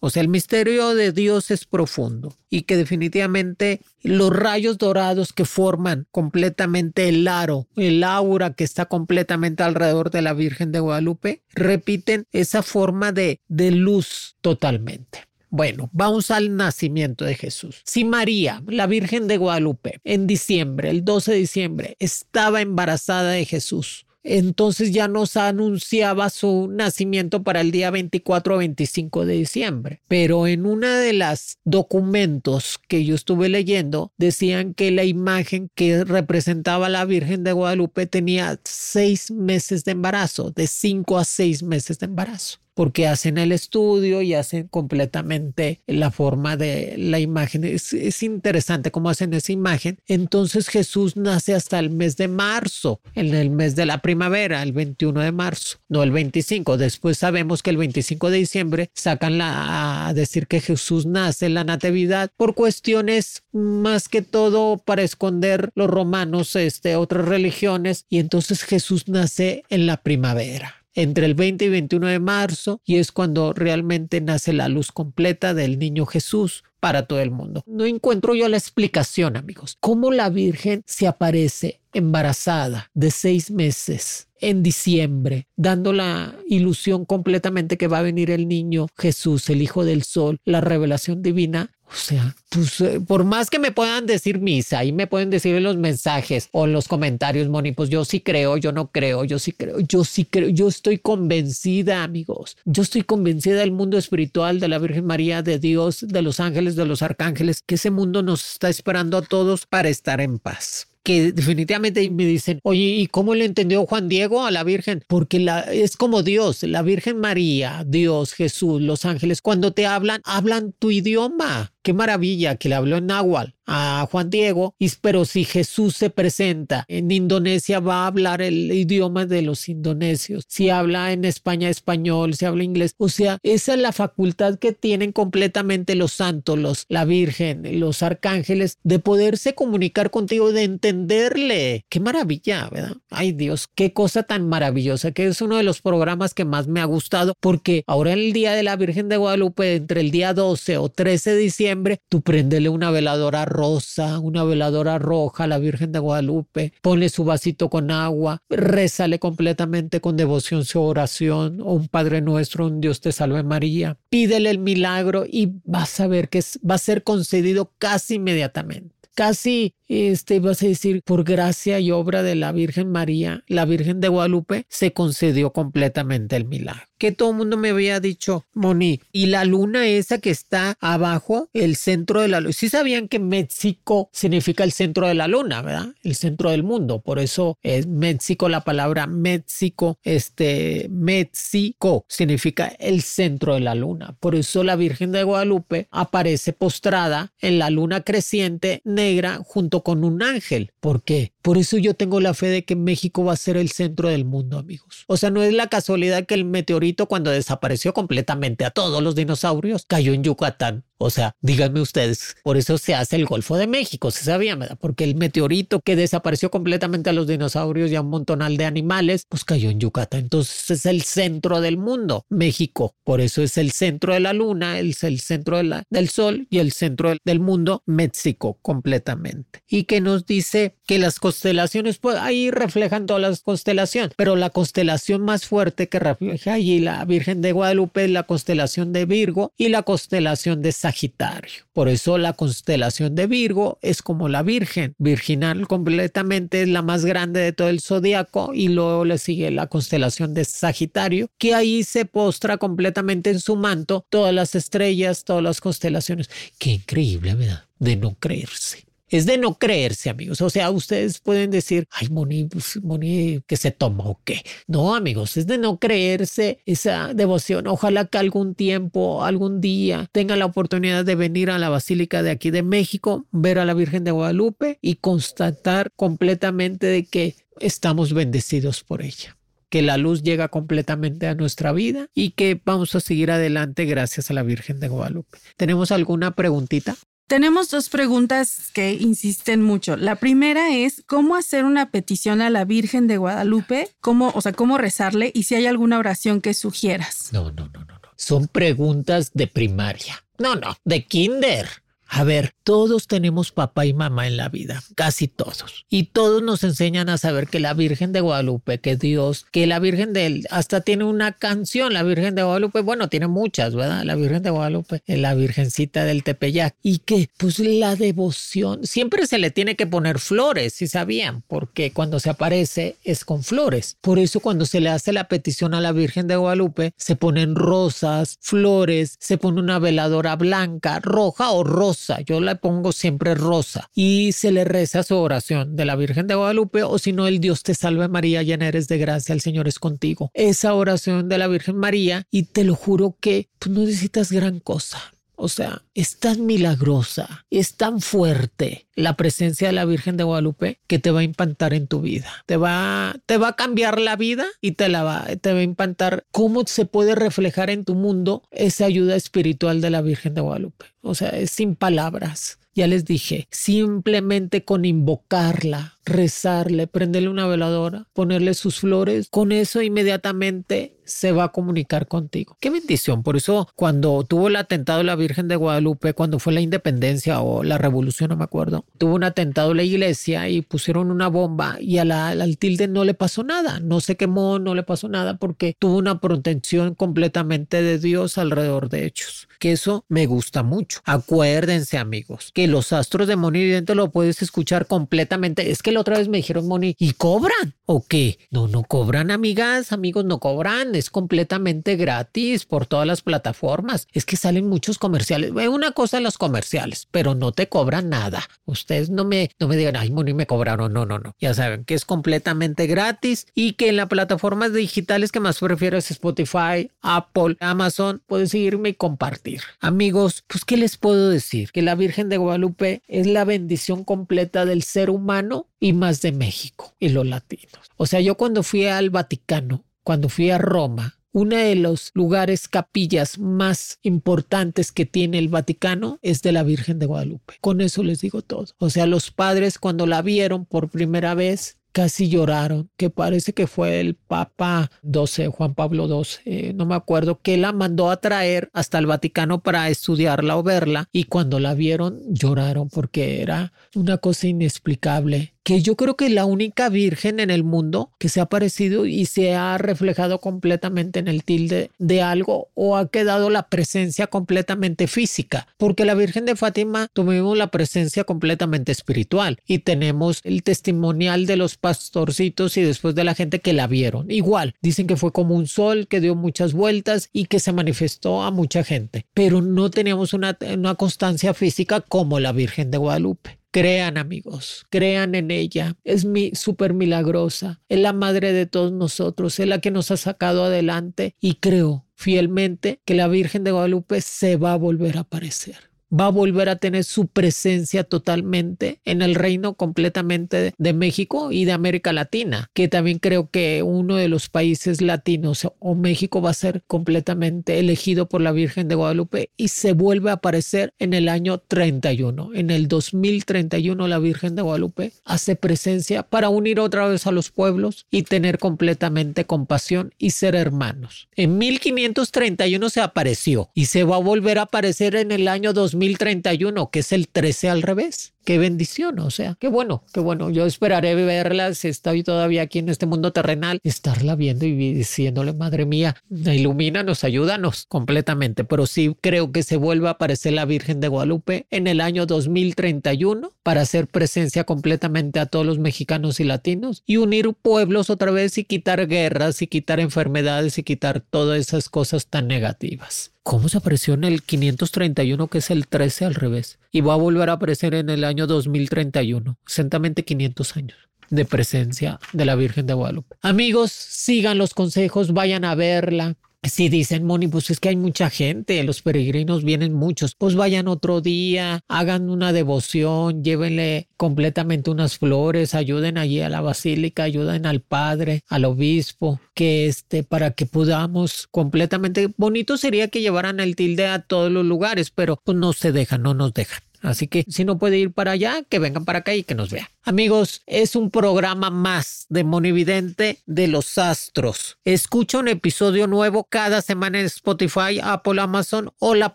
O 0.00 0.10
sea, 0.10 0.22
el 0.22 0.28
misterio 0.28 0.94
de 0.94 1.12
Dios 1.12 1.50
es 1.50 1.64
profundo 1.64 2.36
y 2.50 2.62
que 2.62 2.76
definitivamente 2.76 3.80
los 4.02 4.30
rayos 4.30 4.78
dorados 4.78 5.32
que 5.32 5.44
forman 5.44 6.06
completamente 6.10 7.08
el 7.08 7.26
aro, 7.26 7.66
el 7.76 8.04
aura 8.04 8.54
que 8.54 8.64
está 8.64 8.86
completamente 8.86 9.62
alrededor 9.62 10.10
de 10.10 10.22
la 10.22 10.32
Virgen 10.32 10.70
de 10.72 10.80
Guadalupe, 10.80 11.42
repiten 11.54 12.26
esa 12.32 12.62
forma 12.62 13.12
de, 13.12 13.40
de 13.48 13.70
luz 13.70 14.36
totalmente. 14.40 15.26
Bueno, 15.48 15.88
vamos 15.92 16.30
al 16.30 16.56
nacimiento 16.56 17.24
de 17.24 17.34
Jesús. 17.34 17.82
Si 17.84 18.04
María, 18.04 18.62
la 18.66 18.86
Virgen 18.86 19.28
de 19.28 19.38
Guadalupe, 19.38 20.00
en 20.04 20.26
diciembre, 20.26 20.90
el 20.90 21.04
12 21.04 21.32
de 21.32 21.38
diciembre, 21.38 21.96
estaba 21.98 22.60
embarazada 22.60 23.30
de 23.30 23.44
Jesús, 23.44 24.05
entonces 24.26 24.92
ya 24.92 25.08
nos 25.08 25.36
anunciaba 25.36 26.30
su 26.30 26.68
nacimiento 26.70 27.42
para 27.42 27.60
el 27.60 27.70
día 27.70 27.90
24 27.90 28.56
o 28.56 28.58
25 28.58 29.24
de 29.24 29.34
diciembre. 29.34 30.02
Pero 30.08 30.46
en 30.46 30.66
una 30.66 30.98
de 30.98 31.12
las 31.12 31.58
documentos 31.64 32.80
que 32.88 33.04
yo 33.04 33.14
estuve 33.14 33.48
leyendo 33.48 34.12
decían 34.18 34.74
que 34.74 34.90
la 34.90 35.04
imagen 35.04 35.70
que 35.74 36.04
representaba 36.04 36.86
a 36.86 36.90
la 36.90 37.04
Virgen 37.04 37.44
de 37.44 37.52
Guadalupe 37.52 38.06
tenía 38.06 38.58
seis 38.64 39.30
meses 39.30 39.84
de 39.84 39.92
embarazo, 39.92 40.50
de 40.50 40.66
cinco 40.66 41.18
a 41.18 41.24
seis 41.24 41.62
meses 41.62 41.98
de 41.98 42.06
embarazo 42.06 42.58
porque 42.76 43.06
hacen 43.06 43.38
el 43.38 43.52
estudio 43.52 44.20
y 44.20 44.34
hacen 44.34 44.68
completamente 44.68 45.80
la 45.86 46.10
forma 46.10 46.58
de 46.58 46.94
la 46.98 47.18
imagen. 47.18 47.64
Es, 47.64 48.22
interesante 48.22 48.90
cómo 48.90 49.08
hacen 49.08 49.32
esa 49.32 49.50
imagen. 49.52 49.98
Entonces 50.06 50.68
Jesús 50.68 51.16
nace 51.16 51.54
hasta 51.54 51.78
el 51.78 51.88
mes 51.88 52.18
de 52.18 52.28
marzo, 52.28 53.00
en 53.14 53.34
el 53.34 53.48
mes 53.48 53.76
de 53.76 53.86
la 53.86 54.02
primavera, 54.02 54.62
el 54.62 54.72
21 54.72 55.20
de 55.20 55.32
marzo, 55.32 55.78
no 55.88 56.02
el 56.02 56.10
25. 56.10 56.76
Después 56.76 57.16
sabemos 57.16 57.62
que 57.62 57.70
el 57.70 57.78
25 57.78 58.28
de 58.28 58.36
diciembre 58.36 58.90
sacan 58.92 59.38
la, 59.38 60.08
a 60.08 60.12
decir 60.12 60.46
que 60.46 60.60
Jesús 60.60 61.06
nace 61.06 61.46
en 61.46 61.54
la 61.54 61.64
natividad 61.64 62.30
por 62.36 62.54
cuestiones 62.54 63.42
más 63.52 64.10
que 64.10 64.20
todo 64.20 64.76
para 64.76 65.02
esconder 65.02 65.70
los 65.74 65.88
romanos, 65.88 66.54
este, 66.56 66.96
otras 66.96 67.26
religiones, 67.26 68.04
y 68.10 68.18
entonces 68.18 68.64
Jesús 68.64 69.08
nace 69.08 69.64
en 69.70 69.86
la 69.86 69.96
primavera 69.96 70.75
entre 70.96 71.26
el 71.26 71.34
20 71.34 71.66
y 71.66 71.68
21 71.68 72.06
de 72.08 72.18
marzo 72.18 72.80
y 72.84 72.96
es 72.96 73.12
cuando 73.12 73.52
realmente 73.52 74.20
nace 74.20 74.52
la 74.52 74.68
luz 74.68 74.90
completa 74.90 75.54
del 75.54 75.78
niño 75.78 76.06
Jesús 76.06 76.64
para 76.86 77.04
todo 77.04 77.18
el 77.18 77.32
mundo. 77.32 77.64
No 77.66 77.84
encuentro 77.84 78.36
yo 78.36 78.48
la 78.48 78.56
explicación, 78.56 79.36
amigos. 79.36 79.76
¿Cómo 79.80 80.12
la 80.12 80.30
Virgen 80.30 80.84
se 80.86 81.08
aparece 81.08 81.80
embarazada 81.92 82.92
de 82.94 83.10
seis 83.10 83.50
meses 83.50 84.28
en 84.38 84.62
diciembre, 84.62 85.48
dando 85.56 85.92
la 85.92 86.36
ilusión 86.46 87.04
completamente 87.04 87.76
que 87.76 87.88
va 87.88 87.98
a 87.98 88.02
venir 88.02 88.30
el 88.30 88.46
niño 88.46 88.86
Jesús, 88.96 89.50
el 89.50 89.62
Hijo 89.62 89.84
del 89.84 90.04
Sol, 90.04 90.38
la 90.44 90.60
revelación 90.60 91.22
divina 91.22 91.72
o 91.88 91.94
sea, 91.94 92.34
pues 92.48 92.80
eh, 92.80 93.00
por 93.00 93.22
más 93.22 93.48
que 93.48 93.60
me 93.60 93.70
puedan 93.70 94.06
decir 94.06 94.40
misa 94.40 94.84
y 94.84 94.90
me 94.92 95.06
pueden 95.06 95.30
decir 95.30 95.54
en 95.54 95.62
los 95.62 95.76
mensajes 95.76 96.48
o 96.50 96.64
en 96.64 96.72
los 96.72 96.88
comentarios, 96.88 97.48
Moni, 97.48 97.72
pues 97.72 97.90
yo 97.90 98.04
sí 98.04 98.20
creo, 98.20 98.56
yo 98.56 98.72
no 98.72 98.90
creo, 98.90 99.24
yo 99.24 99.38
sí 99.38 99.52
creo, 99.52 99.78
yo 99.78 100.04
sí 100.04 100.24
creo, 100.24 100.48
yo 100.48 100.66
estoy 100.66 100.98
convencida, 100.98 102.02
amigos. 102.02 102.56
Yo 102.64 102.82
estoy 102.82 103.02
convencida 103.02 103.60
del 103.60 103.70
mundo 103.70 103.98
espiritual, 103.98 104.58
de 104.58 104.68
la 104.68 104.78
Virgen 104.78 105.06
María, 105.06 105.42
de 105.42 105.60
Dios, 105.60 106.04
de 106.06 106.22
los 106.22 106.40
ángeles, 106.40 106.74
de 106.76 106.86
los 106.86 107.02
arcángeles, 107.02 107.62
que 107.64 107.76
ese 107.76 107.90
mundo 107.90 108.22
nos 108.22 108.52
está 108.52 108.68
esperando 108.68 109.16
a 109.16 109.22
todos 109.22 109.66
para 109.66 109.88
estar 109.88 110.20
en 110.20 110.38
paz 110.38 110.88
que 111.06 111.30
definitivamente 111.30 112.10
me 112.10 112.26
dicen, 112.26 112.58
oye, 112.64 112.80
¿y 112.80 113.06
cómo 113.06 113.36
le 113.36 113.44
entendió 113.44 113.86
Juan 113.86 114.08
Diego 114.08 114.44
a 114.44 114.50
la 114.50 114.64
Virgen? 114.64 115.04
Porque 115.06 115.38
la, 115.38 115.60
es 115.60 115.96
como 115.96 116.24
Dios, 116.24 116.64
la 116.64 116.82
Virgen 116.82 117.20
María, 117.20 117.84
Dios, 117.86 118.32
Jesús, 118.32 118.82
los 118.82 119.04
ángeles, 119.04 119.40
cuando 119.40 119.72
te 119.72 119.86
hablan, 119.86 120.20
hablan 120.24 120.72
tu 120.72 120.90
idioma. 120.90 121.72
Qué 121.86 121.92
maravilla 121.92 122.56
que 122.56 122.68
le 122.68 122.74
habló 122.74 122.96
en 122.96 123.06
náhuatl 123.06 123.52
a 123.66 124.08
Juan 124.10 124.30
Diego, 124.30 124.74
pero 125.00 125.24
si 125.24 125.44
Jesús 125.44 125.96
se 125.96 126.10
presenta 126.10 126.84
en 126.88 127.10
Indonesia 127.10 127.80
va 127.80 128.04
a 128.04 128.06
hablar 128.06 128.40
el 128.40 128.72
idioma 128.72 129.26
de 129.26 129.42
los 129.42 129.68
indonesios, 129.68 130.44
si 130.48 130.70
habla 130.70 131.12
en 131.12 131.24
España 131.24 131.68
español, 131.68 132.34
si 132.34 132.44
habla 132.44 132.62
inglés, 132.62 132.94
o 132.98 133.08
sea, 133.08 133.38
esa 133.42 133.74
es 133.74 133.80
la 133.80 133.92
facultad 133.92 134.58
que 134.58 134.72
tienen 134.72 135.12
completamente 135.12 135.94
los 135.96 136.12
santos, 136.12 136.86
la 136.88 137.04
Virgen, 137.04 137.80
los 137.80 138.02
arcángeles, 138.02 138.78
de 138.84 138.98
poderse 138.98 139.54
comunicar 139.54 140.10
contigo, 140.10 140.52
de 140.52 140.62
entenderle. 140.64 141.86
Qué 141.88 142.00
maravilla, 142.00 142.68
¿verdad? 142.70 142.96
Ay 143.10 143.32
Dios, 143.32 143.68
qué 143.74 143.92
cosa 143.92 144.22
tan 144.22 144.48
maravillosa, 144.48 145.12
que 145.12 145.26
es 145.26 145.40
uno 145.40 145.56
de 145.56 145.64
los 145.64 145.82
programas 145.82 146.34
que 146.34 146.44
más 146.44 146.68
me 146.68 146.80
ha 146.80 146.84
gustado, 146.84 147.34
porque 147.40 147.82
ahora 147.86 148.12
en 148.12 148.20
el 148.20 148.32
Día 148.32 148.52
de 148.52 148.62
la 148.62 148.76
Virgen 148.76 149.08
de 149.08 149.16
Guadalupe, 149.16 149.74
entre 149.74 150.00
el 150.00 150.10
día 150.10 150.34
12 150.34 150.78
o 150.78 150.88
13 150.88 151.32
de 151.32 151.36
diciembre, 151.36 151.75
tú 152.08 152.22
prendele 152.22 152.68
una 152.68 152.90
veladora 152.90 153.44
rosa, 153.44 154.18
una 154.18 154.44
veladora 154.44 154.98
roja 154.98 155.44
a 155.44 155.46
la 155.46 155.58
Virgen 155.58 155.92
de 155.92 155.98
Guadalupe, 155.98 156.72
ponle 156.82 157.08
su 157.08 157.24
vasito 157.24 157.70
con 157.70 157.90
agua, 157.90 158.42
rézale 158.48 159.18
completamente 159.18 160.00
con 160.00 160.16
devoción 160.16 160.64
su 160.64 160.80
oración, 160.80 161.60
o 161.60 161.72
un 161.74 161.88
Padre 161.88 162.20
Nuestro, 162.20 162.66
un 162.66 162.80
Dios 162.80 163.00
te 163.00 163.12
salve 163.12 163.42
María, 163.42 163.98
pídele 164.08 164.50
el 164.50 164.58
milagro 164.58 165.24
y 165.26 165.52
vas 165.64 166.00
a 166.00 166.06
ver 166.06 166.28
que 166.28 166.42
va 166.68 166.76
a 166.76 166.78
ser 166.78 167.02
concedido 167.02 167.72
casi 167.78 168.14
inmediatamente 168.14 168.96
casi 169.16 169.74
este, 169.88 170.40
vas 170.40 170.62
a 170.62 170.66
decir, 170.66 171.02
por 171.02 171.24
gracia 171.24 171.80
y 171.80 171.90
obra 171.90 172.22
de 172.22 172.34
la 172.34 172.52
Virgen 172.52 172.92
María, 172.92 173.42
la 173.48 173.64
Virgen 173.64 174.00
de 174.00 174.08
Guadalupe, 174.08 174.66
se 174.68 174.92
concedió 174.92 175.52
completamente 175.52 176.36
el 176.36 176.44
milagro. 176.44 176.82
Que 176.98 177.12
todo 177.12 177.30
el 177.30 177.36
mundo 177.36 177.56
me 177.56 177.70
había 177.70 178.00
dicho, 178.00 178.44
Moni, 178.54 179.00
y 179.12 179.26
la 179.26 179.44
luna 179.44 179.86
esa 179.86 180.18
que 180.18 180.30
está 180.30 180.76
abajo, 180.80 181.48
el 181.52 181.76
centro 181.76 182.22
de 182.22 182.28
la 182.28 182.40
luna. 182.40 182.52
Sí 182.52 182.68
sabían 182.68 183.08
que 183.08 183.18
México 183.18 184.08
significa 184.12 184.64
el 184.64 184.72
centro 184.72 185.06
de 185.06 185.14
la 185.14 185.28
luna, 185.28 185.62
¿verdad? 185.62 185.94
El 186.02 186.14
centro 186.14 186.50
del 186.50 186.62
mundo. 186.62 187.00
Por 187.00 187.18
eso 187.18 187.58
es 187.62 187.86
México, 187.86 188.48
la 188.48 188.64
palabra 188.64 189.06
México, 189.06 189.98
este, 190.02 190.88
México 190.90 192.04
significa 192.08 192.68
el 192.78 193.02
centro 193.02 193.54
de 193.54 193.60
la 193.60 193.74
luna. 193.74 194.16
Por 194.20 194.34
eso 194.34 194.64
la 194.64 194.76
Virgen 194.76 195.12
de 195.12 195.22
Guadalupe 195.22 195.88
aparece 195.90 196.52
postrada 196.52 197.32
en 197.40 197.58
la 197.58 197.70
luna 197.70 198.02
creciente 198.02 198.80
negra 198.84 199.40
junto 199.44 199.82
con 199.82 200.04
un 200.04 200.22
ángel. 200.22 200.72
¿Por 200.80 201.02
qué? 201.02 201.32
Por 201.46 201.58
eso 201.58 201.78
yo 201.78 201.94
tengo 201.94 202.18
la 202.18 202.34
fe 202.34 202.48
de 202.48 202.64
que 202.64 202.74
México 202.74 203.24
va 203.24 203.34
a 203.34 203.36
ser 203.36 203.56
el 203.56 203.70
centro 203.70 204.08
del 204.08 204.24
mundo, 204.24 204.58
amigos. 204.58 205.04
O 205.06 205.16
sea, 205.16 205.30
no 205.30 205.44
es 205.44 205.54
la 205.54 205.68
casualidad 205.68 206.26
que 206.26 206.34
el 206.34 206.44
meteorito 206.44 207.06
cuando 207.06 207.30
desapareció 207.30 207.94
completamente 207.94 208.64
a 208.64 208.72
todos 208.72 209.00
los 209.00 209.14
dinosaurios 209.14 209.86
cayó 209.86 210.12
en 210.12 210.24
Yucatán. 210.24 210.85
O 210.98 211.10
sea, 211.10 211.36
díganme 211.40 211.80
ustedes, 211.80 212.36
por 212.42 212.56
eso 212.56 212.78
se 212.78 212.94
hace 212.94 213.16
el 213.16 213.26
Golfo 213.26 213.56
de 213.56 213.66
México, 213.66 214.10
se 214.10 214.24
sabía, 214.24 214.56
¿verdad? 214.56 214.78
Porque 214.80 215.04
el 215.04 215.14
meteorito 215.14 215.80
que 215.80 215.96
desapareció 215.96 216.50
completamente 216.50 217.10
a 217.10 217.12
los 217.12 217.26
dinosaurios 217.26 217.90
y 217.90 217.96
a 217.96 218.00
un 218.00 218.08
montonal 218.08 218.56
de 218.56 218.64
animales, 218.64 219.26
pues 219.28 219.44
cayó 219.44 219.70
en 219.70 219.80
Yucatán. 219.80 220.20
Entonces 220.20 220.70
es 220.70 220.86
el 220.86 221.02
centro 221.02 221.60
del 221.60 221.76
mundo, 221.76 222.24
México. 222.28 222.94
Por 223.04 223.20
eso 223.20 223.42
es 223.42 223.58
el 223.58 223.72
centro 223.72 224.14
de 224.14 224.20
la 224.20 224.32
luna, 224.32 224.78
es 224.78 225.04
el 225.04 225.20
centro 225.20 225.60
del 225.90 226.08
sol 226.08 226.46
y 226.50 226.58
el 226.58 226.72
centro 226.72 227.14
del 227.24 227.40
mundo, 227.40 227.82
México, 227.86 228.58
completamente. 228.62 229.60
Y 229.68 229.84
que 229.84 230.00
nos 230.00 230.24
dice 230.26 230.76
que 230.86 230.98
las 230.98 231.20
constelaciones, 231.20 231.98
pues 231.98 232.16
ahí 232.16 232.50
reflejan 232.50 233.06
todas 233.06 233.22
las 233.22 233.42
constelaciones, 233.42 234.12
pero 234.16 234.36
la 234.36 234.50
constelación 234.50 235.22
más 235.22 235.46
fuerte 235.46 235.88
que 235.88 235.98
refleja 235.98 236.54
allí 236.54 236.80
la 236.80 237.04
Virgen 237.04 237.42
de 237.42 237.52
Guadalupe 237.52 238.04
es 238.04 238.10
la 238.10 238.22
constelación 238.22 238.92
de 238.92 239.04
Virgo 239.04 239.52
y 239.56 239.68
la 239.68 239.82
constelación 239.82 240.62
de 240.62 240.72
Sagitario. 240.86 241.64
Por 241.72 241.88
eso 241.88 242.16
la 242.16 242.34
constelación 242.34 243.16
de 243.16 243.26
Virgo 243.26 243.80
es 243.82 244.02
como 244.02 244.28
la 244.28 244.44
Virgen, 244.44 244.94
virginal 244.98 245.66
completamente, 245.66 246.62
es 246.62 246.68
la 246.68 246.82
más 246.82 247.04
grande 247.04 247.40
de 247.40 247.52
todo 247.52 247.68
el 247.68 247.80
zodiaco 247.80 248.54
y 248.54 248.68
luego 248.68 249.04
le 249.04 249.18
sigue 249.18 249.50
la 249.50 249.66
constelación 249.66 250.32
de 250.32 250.44
Sagitario, 250.44 251.28
que 251.38 251.54
ahí 251.54 251.82
se 251.82 252.04
postra 252.04 252.58
completamente 252.58 253.30
en 253.30 253.40
su 253.40 253.56
manto 253.56 254.06
todas 254.10 254.32
las 254.32 254.54
estrellas, 254.54 255.24
todas 255.24 255.42
las 255.42 255.60
constelaciones. 255.60 256.30
Qué 256.56 256.74
increíble, 256.74 257.34
¿verdad? 257.34 257.64
De 257.80 257.96
no 257.96 258.14
creerse 258.14 258.85
es 259.08 259.26
de 259.26 259.38
no 259.38 259.58
creerse, 259.58 260.10
amigos. 260.10 260.40
O 260.40 260.50
sea, 260.50 260.70
ustedes 260.70 261.20
pueden 261.20 261.50
decir, 261.50 261.86
ay, 261.90 262.08
Moni, 262.08 262.44
pues, 262.44 262.80
Moni, 262.82 263.40
que 263.46 263.56
se 263.56 263.70
tomó 263.70 264.10
o 264.10 264.20
qué. 264.24 264.42
No, 264.66 264.94
amigos, 264.94 265.36
es 265.36 265.46
de 265.46 265.58
no 265.58 265.78
creerse 265.78 266.58
esa 266.66 267.14
devoción. 267.14 267.66
Ojalá 267.66 268.06
que 268.06 268.18
algún 268.18 268.54
tiempo, 268.54 269.24
algún 269.24 269.60
día, 269.60 270.08
tengan 270.12 270.40
la 270.40 270.46
oportunidad 270.46 271.04
de 271.04 271.14
venir 271.14 271.50
a 271.50 271.58
la 271.58 271.68
Basílica 271.68 272.22
de 272.22 272.30
aquí 272.30 272.50
de 272.50 272.62
México, 272.62 273.26
ver 273.30 273.58
a 273.58 273.64
la 273.64 273.74
Virgen 273.74 274.04
de 274.04 274.10
Guadalupe 274.10 274.78
y 274.82 274.96
constatar 274.96 275.92
completamente 275.94 276.86
de 276.86 277.04
que 277.06 277.36
estamos 277.60 278.12
bendecidos 278.12 278.82
por 278.82 279.02
ella 279.02 279.36
que 279.68 279.82
la 279.82 279.96
luz 279.96 280.22
llega 280.22 280.48
completamente 280.48 281.26
a 281.26 281.34
nuestra 281.34 281.72
vida 281.72 282.08
y 282.14 282.30
que 282.30 282.60
vamos 282.64 282.94
a 282.94 283.00
seguir 283.00 283.32
adelante 283.32 283.84
gracias 283.84 284.30
a 284.30 284.34
la 284.34 284.44
Virgen 284.44 284.78
de 284.78 284.88
Guadalupe. 284.88 285.38
¿Tenemos 285.56 285.90
alguna 285.90 286.36
preguntita? 286.36 286.96
Tenemos 287.26 287.70
dos 287.70 287.88
preguntas 287.88 288.70
que 288.72 288.92
insisten 288.94 289.60
mucho. 289.60 289.96
La 289.96 290.14
primera 290.14 290.72
es 290.72 291.02
cómo 291.08 291.34
hacer 291.34 291.64
una 291.64 291.90
petición 291.90 292.40
a 292.40 292.50
la 292.50 292.64
Virgen 292.64 293.08
de 293.08 293.16
Guadalupe, 293.16 293.88
cómo, 294.00 294.30
o 294.34 294.40
sea, 294.40 294.52
cómo 294.52 294.78
rezarle 294.78 295.32
y 295.34 295.42
si 295.42 295.56
hay 295.56 295.66
alguna 295.66 295.98
oración 295.98 296.40
que 296.40 296.54
sugieras. 296.54 297.30
No, 297.32 297.50
no, 297.50 297.68
no, 297.68 297.80
no, 297.84 297.94
no. 297.94 298.12
son 298.16 298.46
preguntas 298.46 299.32
de 299.34 299.48
primaria. 299.48 300.24
No, 300.38 300.54
no, 300.54 300.76
de 300.84 301.04
kinder. 301.04 301.68
A 302.08 302.24
ver, 302.24 302.52
todos 302.62 303.08
tenemos 303.08 303.50
papá 303.50 303.84
y 303.84 303.92
mamá 303.92 304.26
en 304.26 304.36
la 304.36 304.48
vida, 304.48 304.82
casi 304.94 305.26
todos. 305.28 305.84
Y 305.90 306.04
todos 306.04 306.42
nos 306.42 306.62
enseñan 306.62 307.08
a 307.08 307.18
saber 307.18 307.48
que 307.48 307.60
la 307.60 307.74
Virgen 307.74 308.12
de 308.12 308.20
Guadalupe, 308.20 308.78
que 308.78 308.96
Dios, 308.96 309.46
que 309.50 309.66
la 309.66 309.80
Virgen 309.80 310.12
de 310.12 310.26
él, 310.26 310.46
hasta 310.50 310.80
tiene 310.80 311.04
una 311.04 311.32
canción, 311.32 311.92
la 311.92 312.04
Virgen 312.04 312.34
de 312.34 312.44
Guadalupe, 312.44 312.80
bueno, 312.80 313.08
tiene 313.08 313.26
muchas, 313.26 313.74
¿verdad? 313.74 314.04
La 314.04 314.14
Virgen 314.14 314.42
de 314.42 314.50
Guadalupe, 314.50 315.02
la 315.06 315.34
Virgencita 315.34 316.04
del 316.04 316.22
Tepeyac. 316.22 316.76
Y 316.82 316.98
que, 316.98 317.28
pues 317.36 317.58
la 317.58 317.96
devoción, 317.96 318.86
siempre 318.86 319.26
se 319.26 319.38
le 319.38 319.50
tiene 319.50 319.74
que 319.74 319.86
poner 319.86 320.20
flores, 320.20 320.74
si 320.74 320.86
sabían, 320.86 321.42
porque 321.48 321.92
cuando 321.92 322.20
se 322.20 322.30
aparece 322.30 322.96
es 323.02 323.24
con 323.24 323.42
flores. 323.42 323.96
Por 324.00 324.18
eso 324.18 324.40
cuando 324.40 324.64
se 324.64 324.80
le 324.80 324.90
hace 324.90 325.12
la 325.12 325.28
petición 325.28 325.74
a 325.74 325.80
la 325.80 325.92
Virgen 325.92 326.28
de 326.28 326.36
Guadalupe, 326.36 326.92
se 326.96 327.16
ponen 327.16 327.56
rosas, 327.56 328.38
flores, 328.40 329.16
se 329.18 329.38
pone 329.38 329.60
una 329.60 329.78
veladora 329.78 330.36
blanca, 330.36 331.00
roja 331.00 331.50
o 331.50 331.64
rosa 331.64 331.95
yo 332.24 332.40
la 332.40 332.56
pongo 332.56 332.92
siempre 332.92 333.34
rosa 333.34 333.90
y 333.94 334.32
se 334.32 334.52
le 334.52 334.64
reza 334.64 335.02
su 335.02 335.16
oración 335.16 335.76
de 335.76 335.84
la 335.84 335.96
Virgen 335.96 336.26
de 336.26 336.34
Guadalupe 336.34 336.82
o 336.82 336.98
si 336.98 337.12
no 337.12 337.26
el 337.26 337.40
Dios 337.40 337.62
te 337.62 337.74
salve 337.74 338.08
María, 338.08 338.42
llena 338.42 338.68
eres 338.68 338.88
de 338.88 338.98
gracia, 338.98 339.32
el 339.32 339.40
Señor 339.40 339.68
es 339.68 339.78
contigo. 339.78 340.30
Esa 340.34 340.74
oración 340.74 341.28
de 341.28 341.38
la 341.38 341.48
Virgen 341.48 341.76
María 341.76 342.26
y 342.30 342.44
te 342.44 342.64
lo 342.64 342.74
juro 342.74 343.16
que 343.20 343.48
pues, 343.58 343.74
no 343.74 343.80
necesitas 343.80 344.32
gran 344.32 344.60
cosa. 344.60 345.15
O 345.36 345.48
sea, 345.48 345.82
es 345.94 346.18
tan 346.18 346.46
milagrosa, 346.46 347.44
es 347.50 347.76
tan 347.76 348.00
fuerte 348.00 348.86
la 348.94 349.16
presencia 349.16 349.68
de 349.68 349.74
la 349.74 349.84
Virgen 349.84 350.16
de 350.16 350.24
Guadalupe 350.24 350.80
que 350.86 350.98
te 350.98 351.10
va 351.10 351.20
a 351.20 351.24
impactar 351.24 351.74
en 351.74 351.86
tu 351.86 352.00
vida. 352.00 352.30
Te 352.46 352.56
va, 352.56 353.14
te 353.26 353.36
va 353.36 353.48
a 353.48 353.56
cambiar 353.56 354.00
la 354.00 354.16
vida 354.16 354.46
y 354.62 354.72
te, 354.72 354.88
la 354.88 355.02
va, 355.02 355.26
te 355.40 355.52
va 355.52 355.58
a 355.58 355.62
impactar 355.62 356.24
cómo 356.32 356.64
se 356.66 356.86
puede 356.86 357.14
reflejar 357.14 357.68
en 357.68 357.84
tu 357.84 357.94
mundo 357.94 358.42
esa 358.50 358.86
ayuda 358.86 359.14
espiritual 359.14 359.82
de 359.82 359.90
la 359.90 360.00
Virgen 360.00 360.34
de 360.34 360.40
Guadalupe. 360.40 360.86
O 361.02 361.14
sea, 361.14 361.28
es 361.28 361.50
sin 361.50 361.76
palabras. 361.76 362.58
Ya 362.74 362.86
les 362.86 363.04
dije, 363.04 363.46
simplemente 363.50 364.64
con 364.64 364.84
invocarla, 364.84 365.95
rezarle, 366.06 366.86
prenderle 366.86 367.28
una 367.28 367.46
veladora, 367.46 368.06
ponerle 368.14 368.54
sus 368.54 368.80
flores, 368.80 369.28
con 369.30 369.52
eso 369.52 369.82
inmediatamente 369.82 370.96
se 371.04 371.32
va 371.32 371.44
a 371.44 371.52
comunicar 371.52 372.08
contigo. 372.08 372.56
Qué 372.60 372.70
bendición. 372.70 373.22
Por 373.22 373.36
eso 373.36 373.68
cuando 373.74 374.24
tuvo 374.24 374.48
el 374.48 374.56
atentado 374.56 375.02
la 375.02 375.16
Virgen 375.16 375.48
de 375.48 375.56
Guadalupe, 375.56 376.14
cuando 376.14 376.38
fue 376.38 376.52
la 376.52 376.60
independencia 376.60 377.40
o 377.40 377.62
la 377.62 377.78
revolución, 377.78 378.30
no 378.30 378.36
me 378.36 378.44
acuerdo, 378.44 378.84
tuvo 378.98 379.14
un 379.14 379.24
atentado 379.24 379.74
la 379.74 379.82
iglesia 379.82 380.48
y 380.48 380.62
pusieron 380.62 381.10
una 381.10 381.28
bomba 381.28 381.76
y 381.80 381.98
a 381.98 382.04
la, 382.04 382.28
al 382.28 382.58
tilde 382.58 382.88
no 382.88 383.04
le 383.04 383.14
pasó 383.14 383.44
nada, 383.44 383.80
no 383.80 384.00
se 384.00 384.16
quemó, 384.16 384.58
no 384.58 384.74
le 384.74 384.82
pasó 384.82 385.08
nada 385.08 385.38
porque 385.38 385.76
tuvo 385.78 385.96
una 385.96 386.20
protección 386.20 386.94
completamente 386.94 387.82
de 387.82 387.98
Dios 387.98 388.38
alrededor 388.38 388.88
de 388.88 389.06
ellos. 389.06 389.48
Que 389.58 389.72
eso 389.72 390.04
me 390.08 390.26
gusta 390.26 390.62
mucho. 390.62 391.00
Acuérdense 391.04 391.98
amigos, 391.98 392.50
que 392.52 392.66
los 392.66 392.92
astros 392.92 393.28
de 393.28 393.36
Moni 393.36 393.60
Vidente 393.60 393.94
lo 393.94 394.10
puedes 394.10 394.42
escuchar 394.42 394.86
completamente. 394.86 395.70
Es 395.70 395.82
que 395.82 395.92
otra 395.96 396.18
vez 396.18 396.28
me 396.28 396.38
dijeron 396.38 396.68
Moni, 396.68 396.94
¿y 396.98 397.12
cobran? 397.12 397.74
¿O 397.86 398.04
qué? 398.06 398.38
No, 398.50 398.68
no 398.68 398.82
cobran 398.82 399.30
amigas, 399.30 399.92
amigos, 399.92 400.24
no 400.24 400.40
cobran 400.40 400.66
es 400.94 401.10
completamente 401.10 401.96
gratis 401.96 402.64
por 402.64 402.86
todas 402.86 403.06
las 403.06 403.22
plataformas. 403.22 404.08
Es 404.12 404.24
que 404.24 404.36
salen 404.36 404.68
muchos 404.68 404.98
comerciales. 404.98 405.52
Una 405.52 405.92
cosa 405.92 406.20
los 406.20 406.38
comerciales, 406.38 407.06
pero 407.10 407.34
no 407.34 407.52
te 407.52 407.68
cobran 407.68 408.08
nada. 408.08 408.48
Ustedes 408.64 409.10
no 409.10 409.24
me, 409.24 409.50
no 409.58 409.68
me 409.68 409.76
digan, 409.76 409.96
ay, 409.96 410.10
Moni, 410.10 410.34
me 410.34 410.46
cobraron. 410.46 410.92
No, 410.92 411.06
no, 411.06 411.18
no. 411.18 411.34
Ya 411.38 411.54
saben 411.54 411.84
que 411.84 411.94
es 411.94 412.04
completamente 412.04 412.86
gratis 412.86 413.46
y 413.54 413.74
que 413.74 413.88
en 413.88 413.96
las 413.96 414.08
plataformas 414.08 414.72
digitales 414.72 415.32
que 415.32 415.40
más 415.40 415.58
prefiero 415.58 415.98
es 415.98 416.10
Spotify, 416.10 416.90
Apple, 417.00 417.56
Amazon, 417.60 418.22
puedes 418.26 418.50
seguirme 418.50 418.90
y 418.90 418.94
compartir. 418.94 419.62
Amigos, 419.80 420.44
pues, 420.46 420.64
¿qué 420.64 420.76
les 420.76 420.96
puedo 420.96 421.30
decir? 421.30 421.70
Que 421.72 421.82
la 421.82 421.94
Virgen 421.94 422.28
de 422.28 422.38
Guadalupe 422.38 423.02
es 423.06 423.26
la 423.26 423.44
bendición 423.44 424.04
completa 424.04 424.64
del 424.64 424.82
ser 424.82 425.10
humano 425.10 425.66
y 425.86 425.92
más 425.92 426.20
de 426.20 426.32
México 426.32 426.94
y 426.98 427.10
los 427.10 427.24
latinos. 427.24 427.80
O 427.96 428.06
sea, 428.06 428.20
yo 428.20 428.36
cuando 428.36 428.64
fui 428.64 428.86
al 428.86 429.10
Vaticano, 429.10 429.84
cuando 430.02 430.28
fui 430.28 430.50
a 430.50 430.58
Roma, 430.58 431.20
uno 431.32 431.56
de 431.56 431.76
los 431.76 432.10
lugares, 432.14 432.66
capillas 432.66 433.38
más 433.38 433.98
importantes 434.02 434.90
que 434.90 435.06
tiene 435.06 435.38
el 435.38 435.48
Vaticano 435.48 436.18
es 436.22 436.42
de 436.42 436.50
la 436.50 436.64
Virgen 436.64 436.98
de 436.98 437.06
Guadalupe. 437.06 437.54
Con 437.60 437.80
eso 437.80 438.02
les 438.02 438.20
digo 438.20 438.42
todo. 438.42 438.66
O 438.78 438.90
sea, 438.90 439.06
los 439.06 439.30
padres 439.30 439.78
cuando 439.78 440.06
la 440.06 440.22
vieron 440.22 440.64
por 440.64 440.88
primera 440.88 441.34
vez 441.34 441.78
casi 441.92 442.28
lloraron, 442.28 442.90
que 442.96 443.08
parece 443.08 443.54
que 443.54 443.66
fue 443.66 444.00
el 444.00 444.16
Papa 444.16 444.90
12, 445.02 445.48
Juan 445.48 445.74
Pablo 445.74 446.08
XII, 446.08 446.74
no 446.74 446.84
me 446.84 446.94
acuerdo, 446.94 447.40
que 447.40 447.56
la 447.56 447.72
mandó 447.72 448.10
a 448.10 448.20
traer 448.20 448.68
hasta 448.74 448.98
el 448.98 449.06
Vaticano 449.06 449.62
para 449.62 449.88
estudiarla 449.88 450.58
o 450.58 450.62
verla 450.62 451.08
y 451.10 451.24
cuando 451.24 451.58
la 451.58 451.72
vieron 451.74 452.20
lloraron 452.28 452.90
porque 452.90 453.40
era 453.40 453.72
una 453.94 454.18
cosa 454.18 454.46
inexplicable 454.46 455.55
que 455.66 455.82
yo 455.82 455.96
creo 455.96 456.14
que 456.14 456.30
la 456.30 456.44
única 456.44 456.88
virgen 456.88 457.40
en 457.40 457.50
el 457.50 457.64
mundo 457.64 458.12
que 458.18 458.28
se 458.28 458.38
ha 458.38 458.44
aparecido 458.44 459.04
y 459.04 459.26
se 459.26 459.56
ha 459.56 459.76
reflejado 459.78 460.38
completamente 460.38 461.18
en 461.18 461.26
el 461.26 461.42
tilde 461.42 461.90
de 461.98 462.22
algo 462.22 462.68
o 462.74 462.96
ha 462.96 463.08
quedado 463.08 463.50
la 463.50 463.68
presencia 463.68 464.28
completamente 464.28 465.08
física, 465.08 465.66
porque 465.76 466.04
la 466.04 466.14
Virgen 466.14 466.44
de 466.44 466.54
Fátima 466.54 467.08
tuvimos 467.12 467.58
la 467.58 467.72
presencia 467.72 468.22
completamente 468.22 468.92
espiritual 468.92 469.58
y 469.66 469.80
tenemos 469.80 470.38
el 470.44 470.62
testimonial 470.62 471.46
de 471.46 471.56
los 471.56 471.76
pastorcitos 471.76 472.76
y 472.76 472.82
después 472.82 473.16
de 473.16 473.24
la 473.24 473.34
gente 473.34 473.58
que 473.58 473.72
la 473.72 473.88
vieron. 473.88 474.30
Igual, 474.30 474.76
dicen 474.82 475.08
que 475.08 475.16
fue 475.16 475.32
como 475.32 475.56
un 475.56 475.66
sol 475.66 476.06
que 476.06 476.20
dio 476.20 476.36
muchas 476.36 476.74
vueltas 476.74 477.28
y 477.32 477.46
que 477.46 477.58
se 477.58 477.72
manifestó 477.72 478.44
a 478.44 478.52
mucha 478.52 478.84
gente, 478.84 479.26
pero 479.34 479.60
no 479.62 479.90
teníamos 479.90 480.32
una, 480.32 480.56
una 480.74 480.94
constancia 480.94 481.54
física 481.54 482.02
como 482.02 482.38
la 482.38 482.52
Virgen 482.52 482.92
de 482.92 482.98
Guadalupe. 482.98 483.55
Crean 483.76 484.16
amigos, 484.16 484.86
crean 484.88 485.34
en 485.34 485.50
ella. 485.50 485.98
Es 486.02 486.24
mi 486.24 486.52
súper 486.54 486.94
milagrosa. 486.94 487.82
Es 487.90 487.98
la 487.98 488.14
madre 488.14 488.54
de 488.54 488.64
todos 488.64 488.90
nosotros. 488.90 489.60
Es 489.60 489.66
la 489.66 489.82
que 489.82 489.90
nos 489.90 490.10
ha 490.10 490.16
sacado 490.16 490.64
adelante 490.64 491.36
y 491.42 491.56
creo 491.56 492.06
fielmente 492.14 493.02
que 493.04 493.12
la 493.12 493.28
Virgen 493.28 493.64
de 493.64 493.72
Guadalupe 493.72 494.22
se 494.22 494.56
va 494.56 494.72
a 494.72 494.76
volver 494.76 495.18
a 495.18 495.20
aparecer 495.20 495.90
va 496.12 496.26
a 496.26 496.30
volver 496.30 496.68
a 496.68 496.76
tener 496.76 497.04
su 497.04 497.26
presencia 497.26 498.04
totalmente 498.04 499.00
en 499.04 499.22
el 499.22 499.34
reino 499.34 499.74
completamente 499.74 500.72
de 500.76 500.92
México 500.92 501.52
y 501.52 501.64
de 501.64 501.72
América 501.72 502.12
Latina, 502.12 502.70
que 502.74 502.88
también 502.88 503.18
creo 503.18 503.50
que 503.50 503.82
uno 503.82 504.16
de 504.16 504.28
los 504.28 504.48
países 504.48 505.00
latinos 505.00 505.66
o 505.78 505.94
México 505.94 506.40
va 506.40 506.50
a 506.50 506.54
ser 506.54 506.82
completamente 506.86 507.78
elegido 507.78 508.28
por 508.28 508.40
la 508.40 508.52
Virgen 508.52 508.88
de 508.88 508.94
Guadalupe 508.94 509.50
y 509.56 509.68
se 509.68 509.92
vuelve 509.92 510.30
a 510.30 510.34
aparecer 510.34 510.94
en 510.98 511.14
el 511.14 511.28
año 511.28 511.58
31. 511.58 512.50
En 512.54 512.70
el 512.70 512.88
2031 512.88 514.08
la 514.08 514.18
Virgen 514.18 514.54
de 514.54 514.62
Guadalupe 514.62 515.12
hace 515.24 515.56
presencia 515.56 516.22
para 516.22 516.48
unir 516.48 516.80
otra 516.80 517.08
vez 517.08 517.26
a 517.26 517.32
los 517.32 517.50
pueblos 517.50 518.06
y 518.10 518.22
tener 518.22 518.58
completamente 518.58 519.44
compasión 519.44 520.14
y 520.18 520.30
ser 520.30 520.54
hermanos. 520.54 521.28
En 521.34 521.58
1531 521.58 522.90
se 522.90 523.00
apareció 523.00 523.70
y 523.74 523.86
se 523.86 524.04
va 524.04 524.16
a 524.16 524.20
volver 524.20 524.58
a 524.58 524.62
aparecer 524.62 525.16
en 525.16 525.32
el 525.32 525.48
año 525.48 525.72
2031 525.72 525.95
2031, 525.98 526.90
que 526.90 527.00
es 527.00 527.12
el 527.12 527.28
13 527.28 527.70
al 527.70 527.82
revés 527.82 528.35
qué 528.46 528.58
bendición, 528.58 529.18
o 529.18 529.30
sea, 529.30 529.56
qué 529.58 529.66
bueno, 529.66 530.04
qué 530.14 530.20
bueno. 530.20 530.50
Yo 530.50 530.64
esperaré 530.66 531.16
verla 531.16 531.74
si 531.74 531.88
estoy 531.88 532.22
todavía 532.22 532.62
aquí 532.62 532.78
en 532.78 532.88
este 532.88 533.04
mundo 533.04 533.32
terrenal, 533.32 533.80
estarla 533.82 534.36
viendo 534.36 534.64
y 534.64 534.94
diciéndole, 534.94 535.52
madre 535.52 535.84
mía, 535.84 536.16
ilumínanos, 536.30 537.24
ayúdanos 537.24 537.86
completamente. 537.88 538.62
Pero 538.62 538.86
sí 538.86 539.16
creo 539.20 539.50
que 539.50 539.64
se 539.64 539.76
vuelva 539.76 540.10
a 540.10 540.12
aparecer 540.12 540.52
la 540.52 540.64
Virgen 540.64 541.00
de 541.00 541.08
Guadalupe 541.08 541.66
en 541.70 541.88
el 541.88 542.00
año 542.00 542.24
2031 542.24 543.50
para 543.64 543.80
hacer 543.80 544.06
presencia 544.06 544.62
completamente 544.62 545.40
a 545.40 545.46
todos 545.46 545.66
los 545.66 545.80
mexicanos 545.80 546.38
y 546.38 546.44
latinos 546.44 547.02
y 547.04 547.16
unir 547.16 547.52
pueblos 547.60 548.10
otra 548.10 548.30
vez 548.30 548.58
y 548.58 548.64
quitar 548.64 549.08
guerras 549.08 549.60
y 549.60 549.66
quitar 549.66 549.98
enfermedades 549.98 550.78
y 550.78 550.84
quitar 550.84 551.18
todas 551.20 551.58
esas 551.58 551.88
cosas 551.88 552.28
tan 552.28 552.46
negativas. 552.46 553.32
¿Cómo 553.46 553.68
se 553.68 553.78
apareció 553.78 554.14
en 554.14 554.24
el 554.24 554.42
531 554.42 555.46
que 555.46 555.58
es 555.58 555.70
el 555.70 555.86
13 555.86 556.24
al 556.24 556.34
revés? 556.34 556.80
Y 556.96 557.02
va 557.02 557.12
a 557.12 557.18
volver 557.18 557.50
a 557.50 557.52
aparecer 557.52 557.92
en 557.92 558.08
el 558.08 558.24
año 558.24 558.36
año 558.36 558.46
2031, 558.46 559.58
exactamente 559.66 560.24
500 560.24 560.76
años 560.78 560.98
de 561.28 561.44
presencia 561.44 562.18
de 562.32 562.46
la 562.46 562.54
Virgen 562.54 562.86
de 562.86 562.94
Guadalupe. 562.94 563.36
Amigos, 563.42 563.92
sigan 563.92 564.56
los 564.56 564.72
consejos, 564.72 565.34
vayan 565.34 565.66
a 565.66 565.74
verla, 565.74 566.36
si 566.68 566.88
dicen, 566.88 567.24
Moni, 567.24 567.48
pues 567.48 567.70
es 567.70 567.80
que 567.80 567.90
hay 567.90 567.96
mucha 567.96 568.30
gente, 568.30 568.82
los 568.82 569.02
peregrinos 569.02 569.64
vienen 569.64 569.92
muchos, 569.92 570.34
pues 570.34 570.54
vayan 570.54 570.88
otro 570.88 571.20
día, 571.20 571.80
hagan 571.88 572.28
una 572.28 572.52
devoción, 572.52 573.44
llévenle 573.44 574.08
completamente 574.16 574.90
unas 574.90 575.18
flores, 575.18 575.74
ayuden 575.74 576.18
allí 576.18 576.40
a 576.40 576.48
la 576.48 576.60
basílica, 576.60 577.24
ayuden 577.24 577.66
al 577.66 577.80
padre, 577.80 578.42
al 578.48 578.64
obispo, 578.64 579.40
que 579.54 579.86
este, 579.86 580.24
para 580.24 580.52
que 580.52 580.66
podamos 580.66 581.46
completamente, 581.50 582.32
bonito 582.36 582.76
sería 582.76 583.08
que 583.08 583.20
llevaran 583.20 583.60
el 583.60 583.76
tilde 583.76 584.06
a 584.06 584.22
todos 584.22 584.50
los 584.50 584.64
lugares, 584.64 585.10
pero 585.10 585.40
pues 585.44 585.56
no 585.56 585.72
se 585.72 585.92
dejan, 585.92 586.22
no 586.22 586.34
nos 586.34 586.52
dejan. 586.52 586.80
Así 587.02 587.28
que 587.28 587.44
si 587.48 587.64
no 587.64 587.78
puede 587.78 587.98
ir 587.98 588.12
para 588.12 588.32
allá, 588.32 588.62
que 588.68 588.78
vengan 588.78 589.04
para 589.04 589.20
acá 589.20 589.34
y 589.34 589.42
que 589.42 589.54
nos 589.54 589.70
vean. 589.70 589.88
Amigos, 590.08 590.62
es 590.66 590.94
un 590.94 591.10
programa 591.10 591.68
más 591.70 592.26
de 592.28 592.44
Monividente 592.44 593.40
de 593.44 593.66
los 593.66 593.98
Astros. 593.98 594.78
Escucha 594.84 595.38
un 595.38 595.48
episodio 595.48 596.06
nuevo 596.06 596.44
cada 596.44 596.80
semana 596.80 597.18
en 597.18 597.26
Spotify, 597.26 597.98
Apple, 598.00 598.40
Amazon 598.40 598.92
o 599.00 599.16
la 599.16 599.34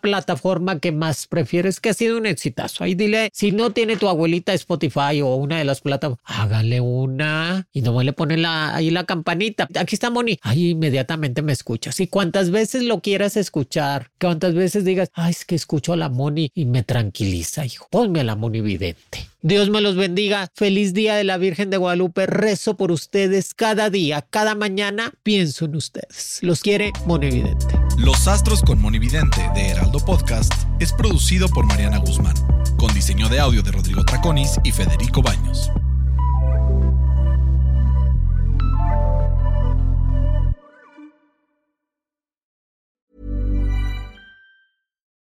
plataforma 0.00 0.80
que 0.80 0.90
más 0.90 1.26
prefieres, 1.26 1.78
que 1.78 1.90
ha 1.90 1.92
sido 1.92 2.16
un 2.16 2.24
exitazo. 2.24 2.84
Ahí 2.84 2.94
dile, 2.94 3.28
si 3.34 3.52
no 3.52 3.72
tiene 3.72 3.98
tu 3.98 4.08
abuelita 4.08 4.54
Spotify 4.54 5.20
o 5.22 5.34
una 5.36 5.58
de 5.58 5.66
las 5.66 5.82
plataformas, 5.82 6.24
hágale 6.24 6.80
una 6.80 7.68
y 7.70 7.82
no 7.82 8.02
le 8.02 8.14
ponen 8.14 8.40
la, 8.40 8.74
ahí 8.74 8.88
la 8.88 9.04
campanita. 9.04 9.68
Aquí 9.78 9.94
está 9.94 10.08
Moni. 10.08 10.38
Ahí 10.40 10.70
inmediatamente 10.70 11.42
me 11.42 11.52
escuchas. 11.52 12.00
Y 12.00 12.06
cuantas 12.06 12.50
veces 12.50 12.84
lo 12.84 13.02
quieras 13.02 13.36
escuchar, 13.36 14.10
cuantas 14.18 14.54
veces 14.54 14.86
digas, 14.86 15.10
ay, 15.12 15.32
es 15.32 15.44
que 15.44 15.54
escucho 15.54 15.92
a 15.92 15.96
la 15.98 16.08
Moni 16.08 16.50
y 16.54 16.64
me 16.64 16.82
tranquiliza, 16.82 17.66
hijo. 17.66 17.88
Ponme 17.90 18.20
a 18.20 18.24
la 18.24 18.36
Moni 18.36 18.62
vidente. 18.62 19.31
Dios 19.44 19.70
me 19.70 19.80
los 19.80 19.96
bendiga. 19.96 20.48
Feliz 20.54 20.94
día 20.94 21.16
de 21.16 21.24
la 21.24 21.36
Virgen 21.36 21.68
de 21.68 21.76
Guadalupe. 21.76 22.26
Rezo 22.26 22.76
por 22.76 22.92
ustedes 22.92 23.54
cada 23.54 23.90
día, 23.90 24.22
cada 24.30 24.54
mañana. 24.54 25.12
Pienso 25.24 25.64
en 25.64 25.74
ustedes. 25.74 26.38
Los 26.42 26.60
quiere 26.60 26.92
Monividente. 27.06 27.66
Los 27.98 28.28
Astros 28.28 28.62
con 28.62 28.80
Monividente 28.80 29.40
de 29.54 29.70
Heraldo 29.70 29.98
Podcast 29.98 30.52
es 30.78 30.92
producido 30.92 31.48
por 31.48 31.66
Mariana 31.66 31.98
Guzmán, 31.98 32.36
con 32.76 32.94
diseño 32.94 33.28
de 33.28 33.40
audio 33.40 33.62
de 33.62 33.72
Rodrigo 33.72 34.04
Traconis 34.04 34.60
y 34.62 34.70
Federico 34.70 35.22
Baños. 35.22 35.70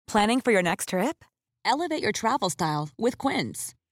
Planning 0.08 0.40
for 0.40 0.52
your 0.52 0.62
next 0.62 0.88
trip? 0.88 1.22
Elevate 1.64 2.02
your 2.02 2.12
travel 2.12 2.48
style 2.48 2.88
with 2.98 3.18
Quince. 3.18 3.74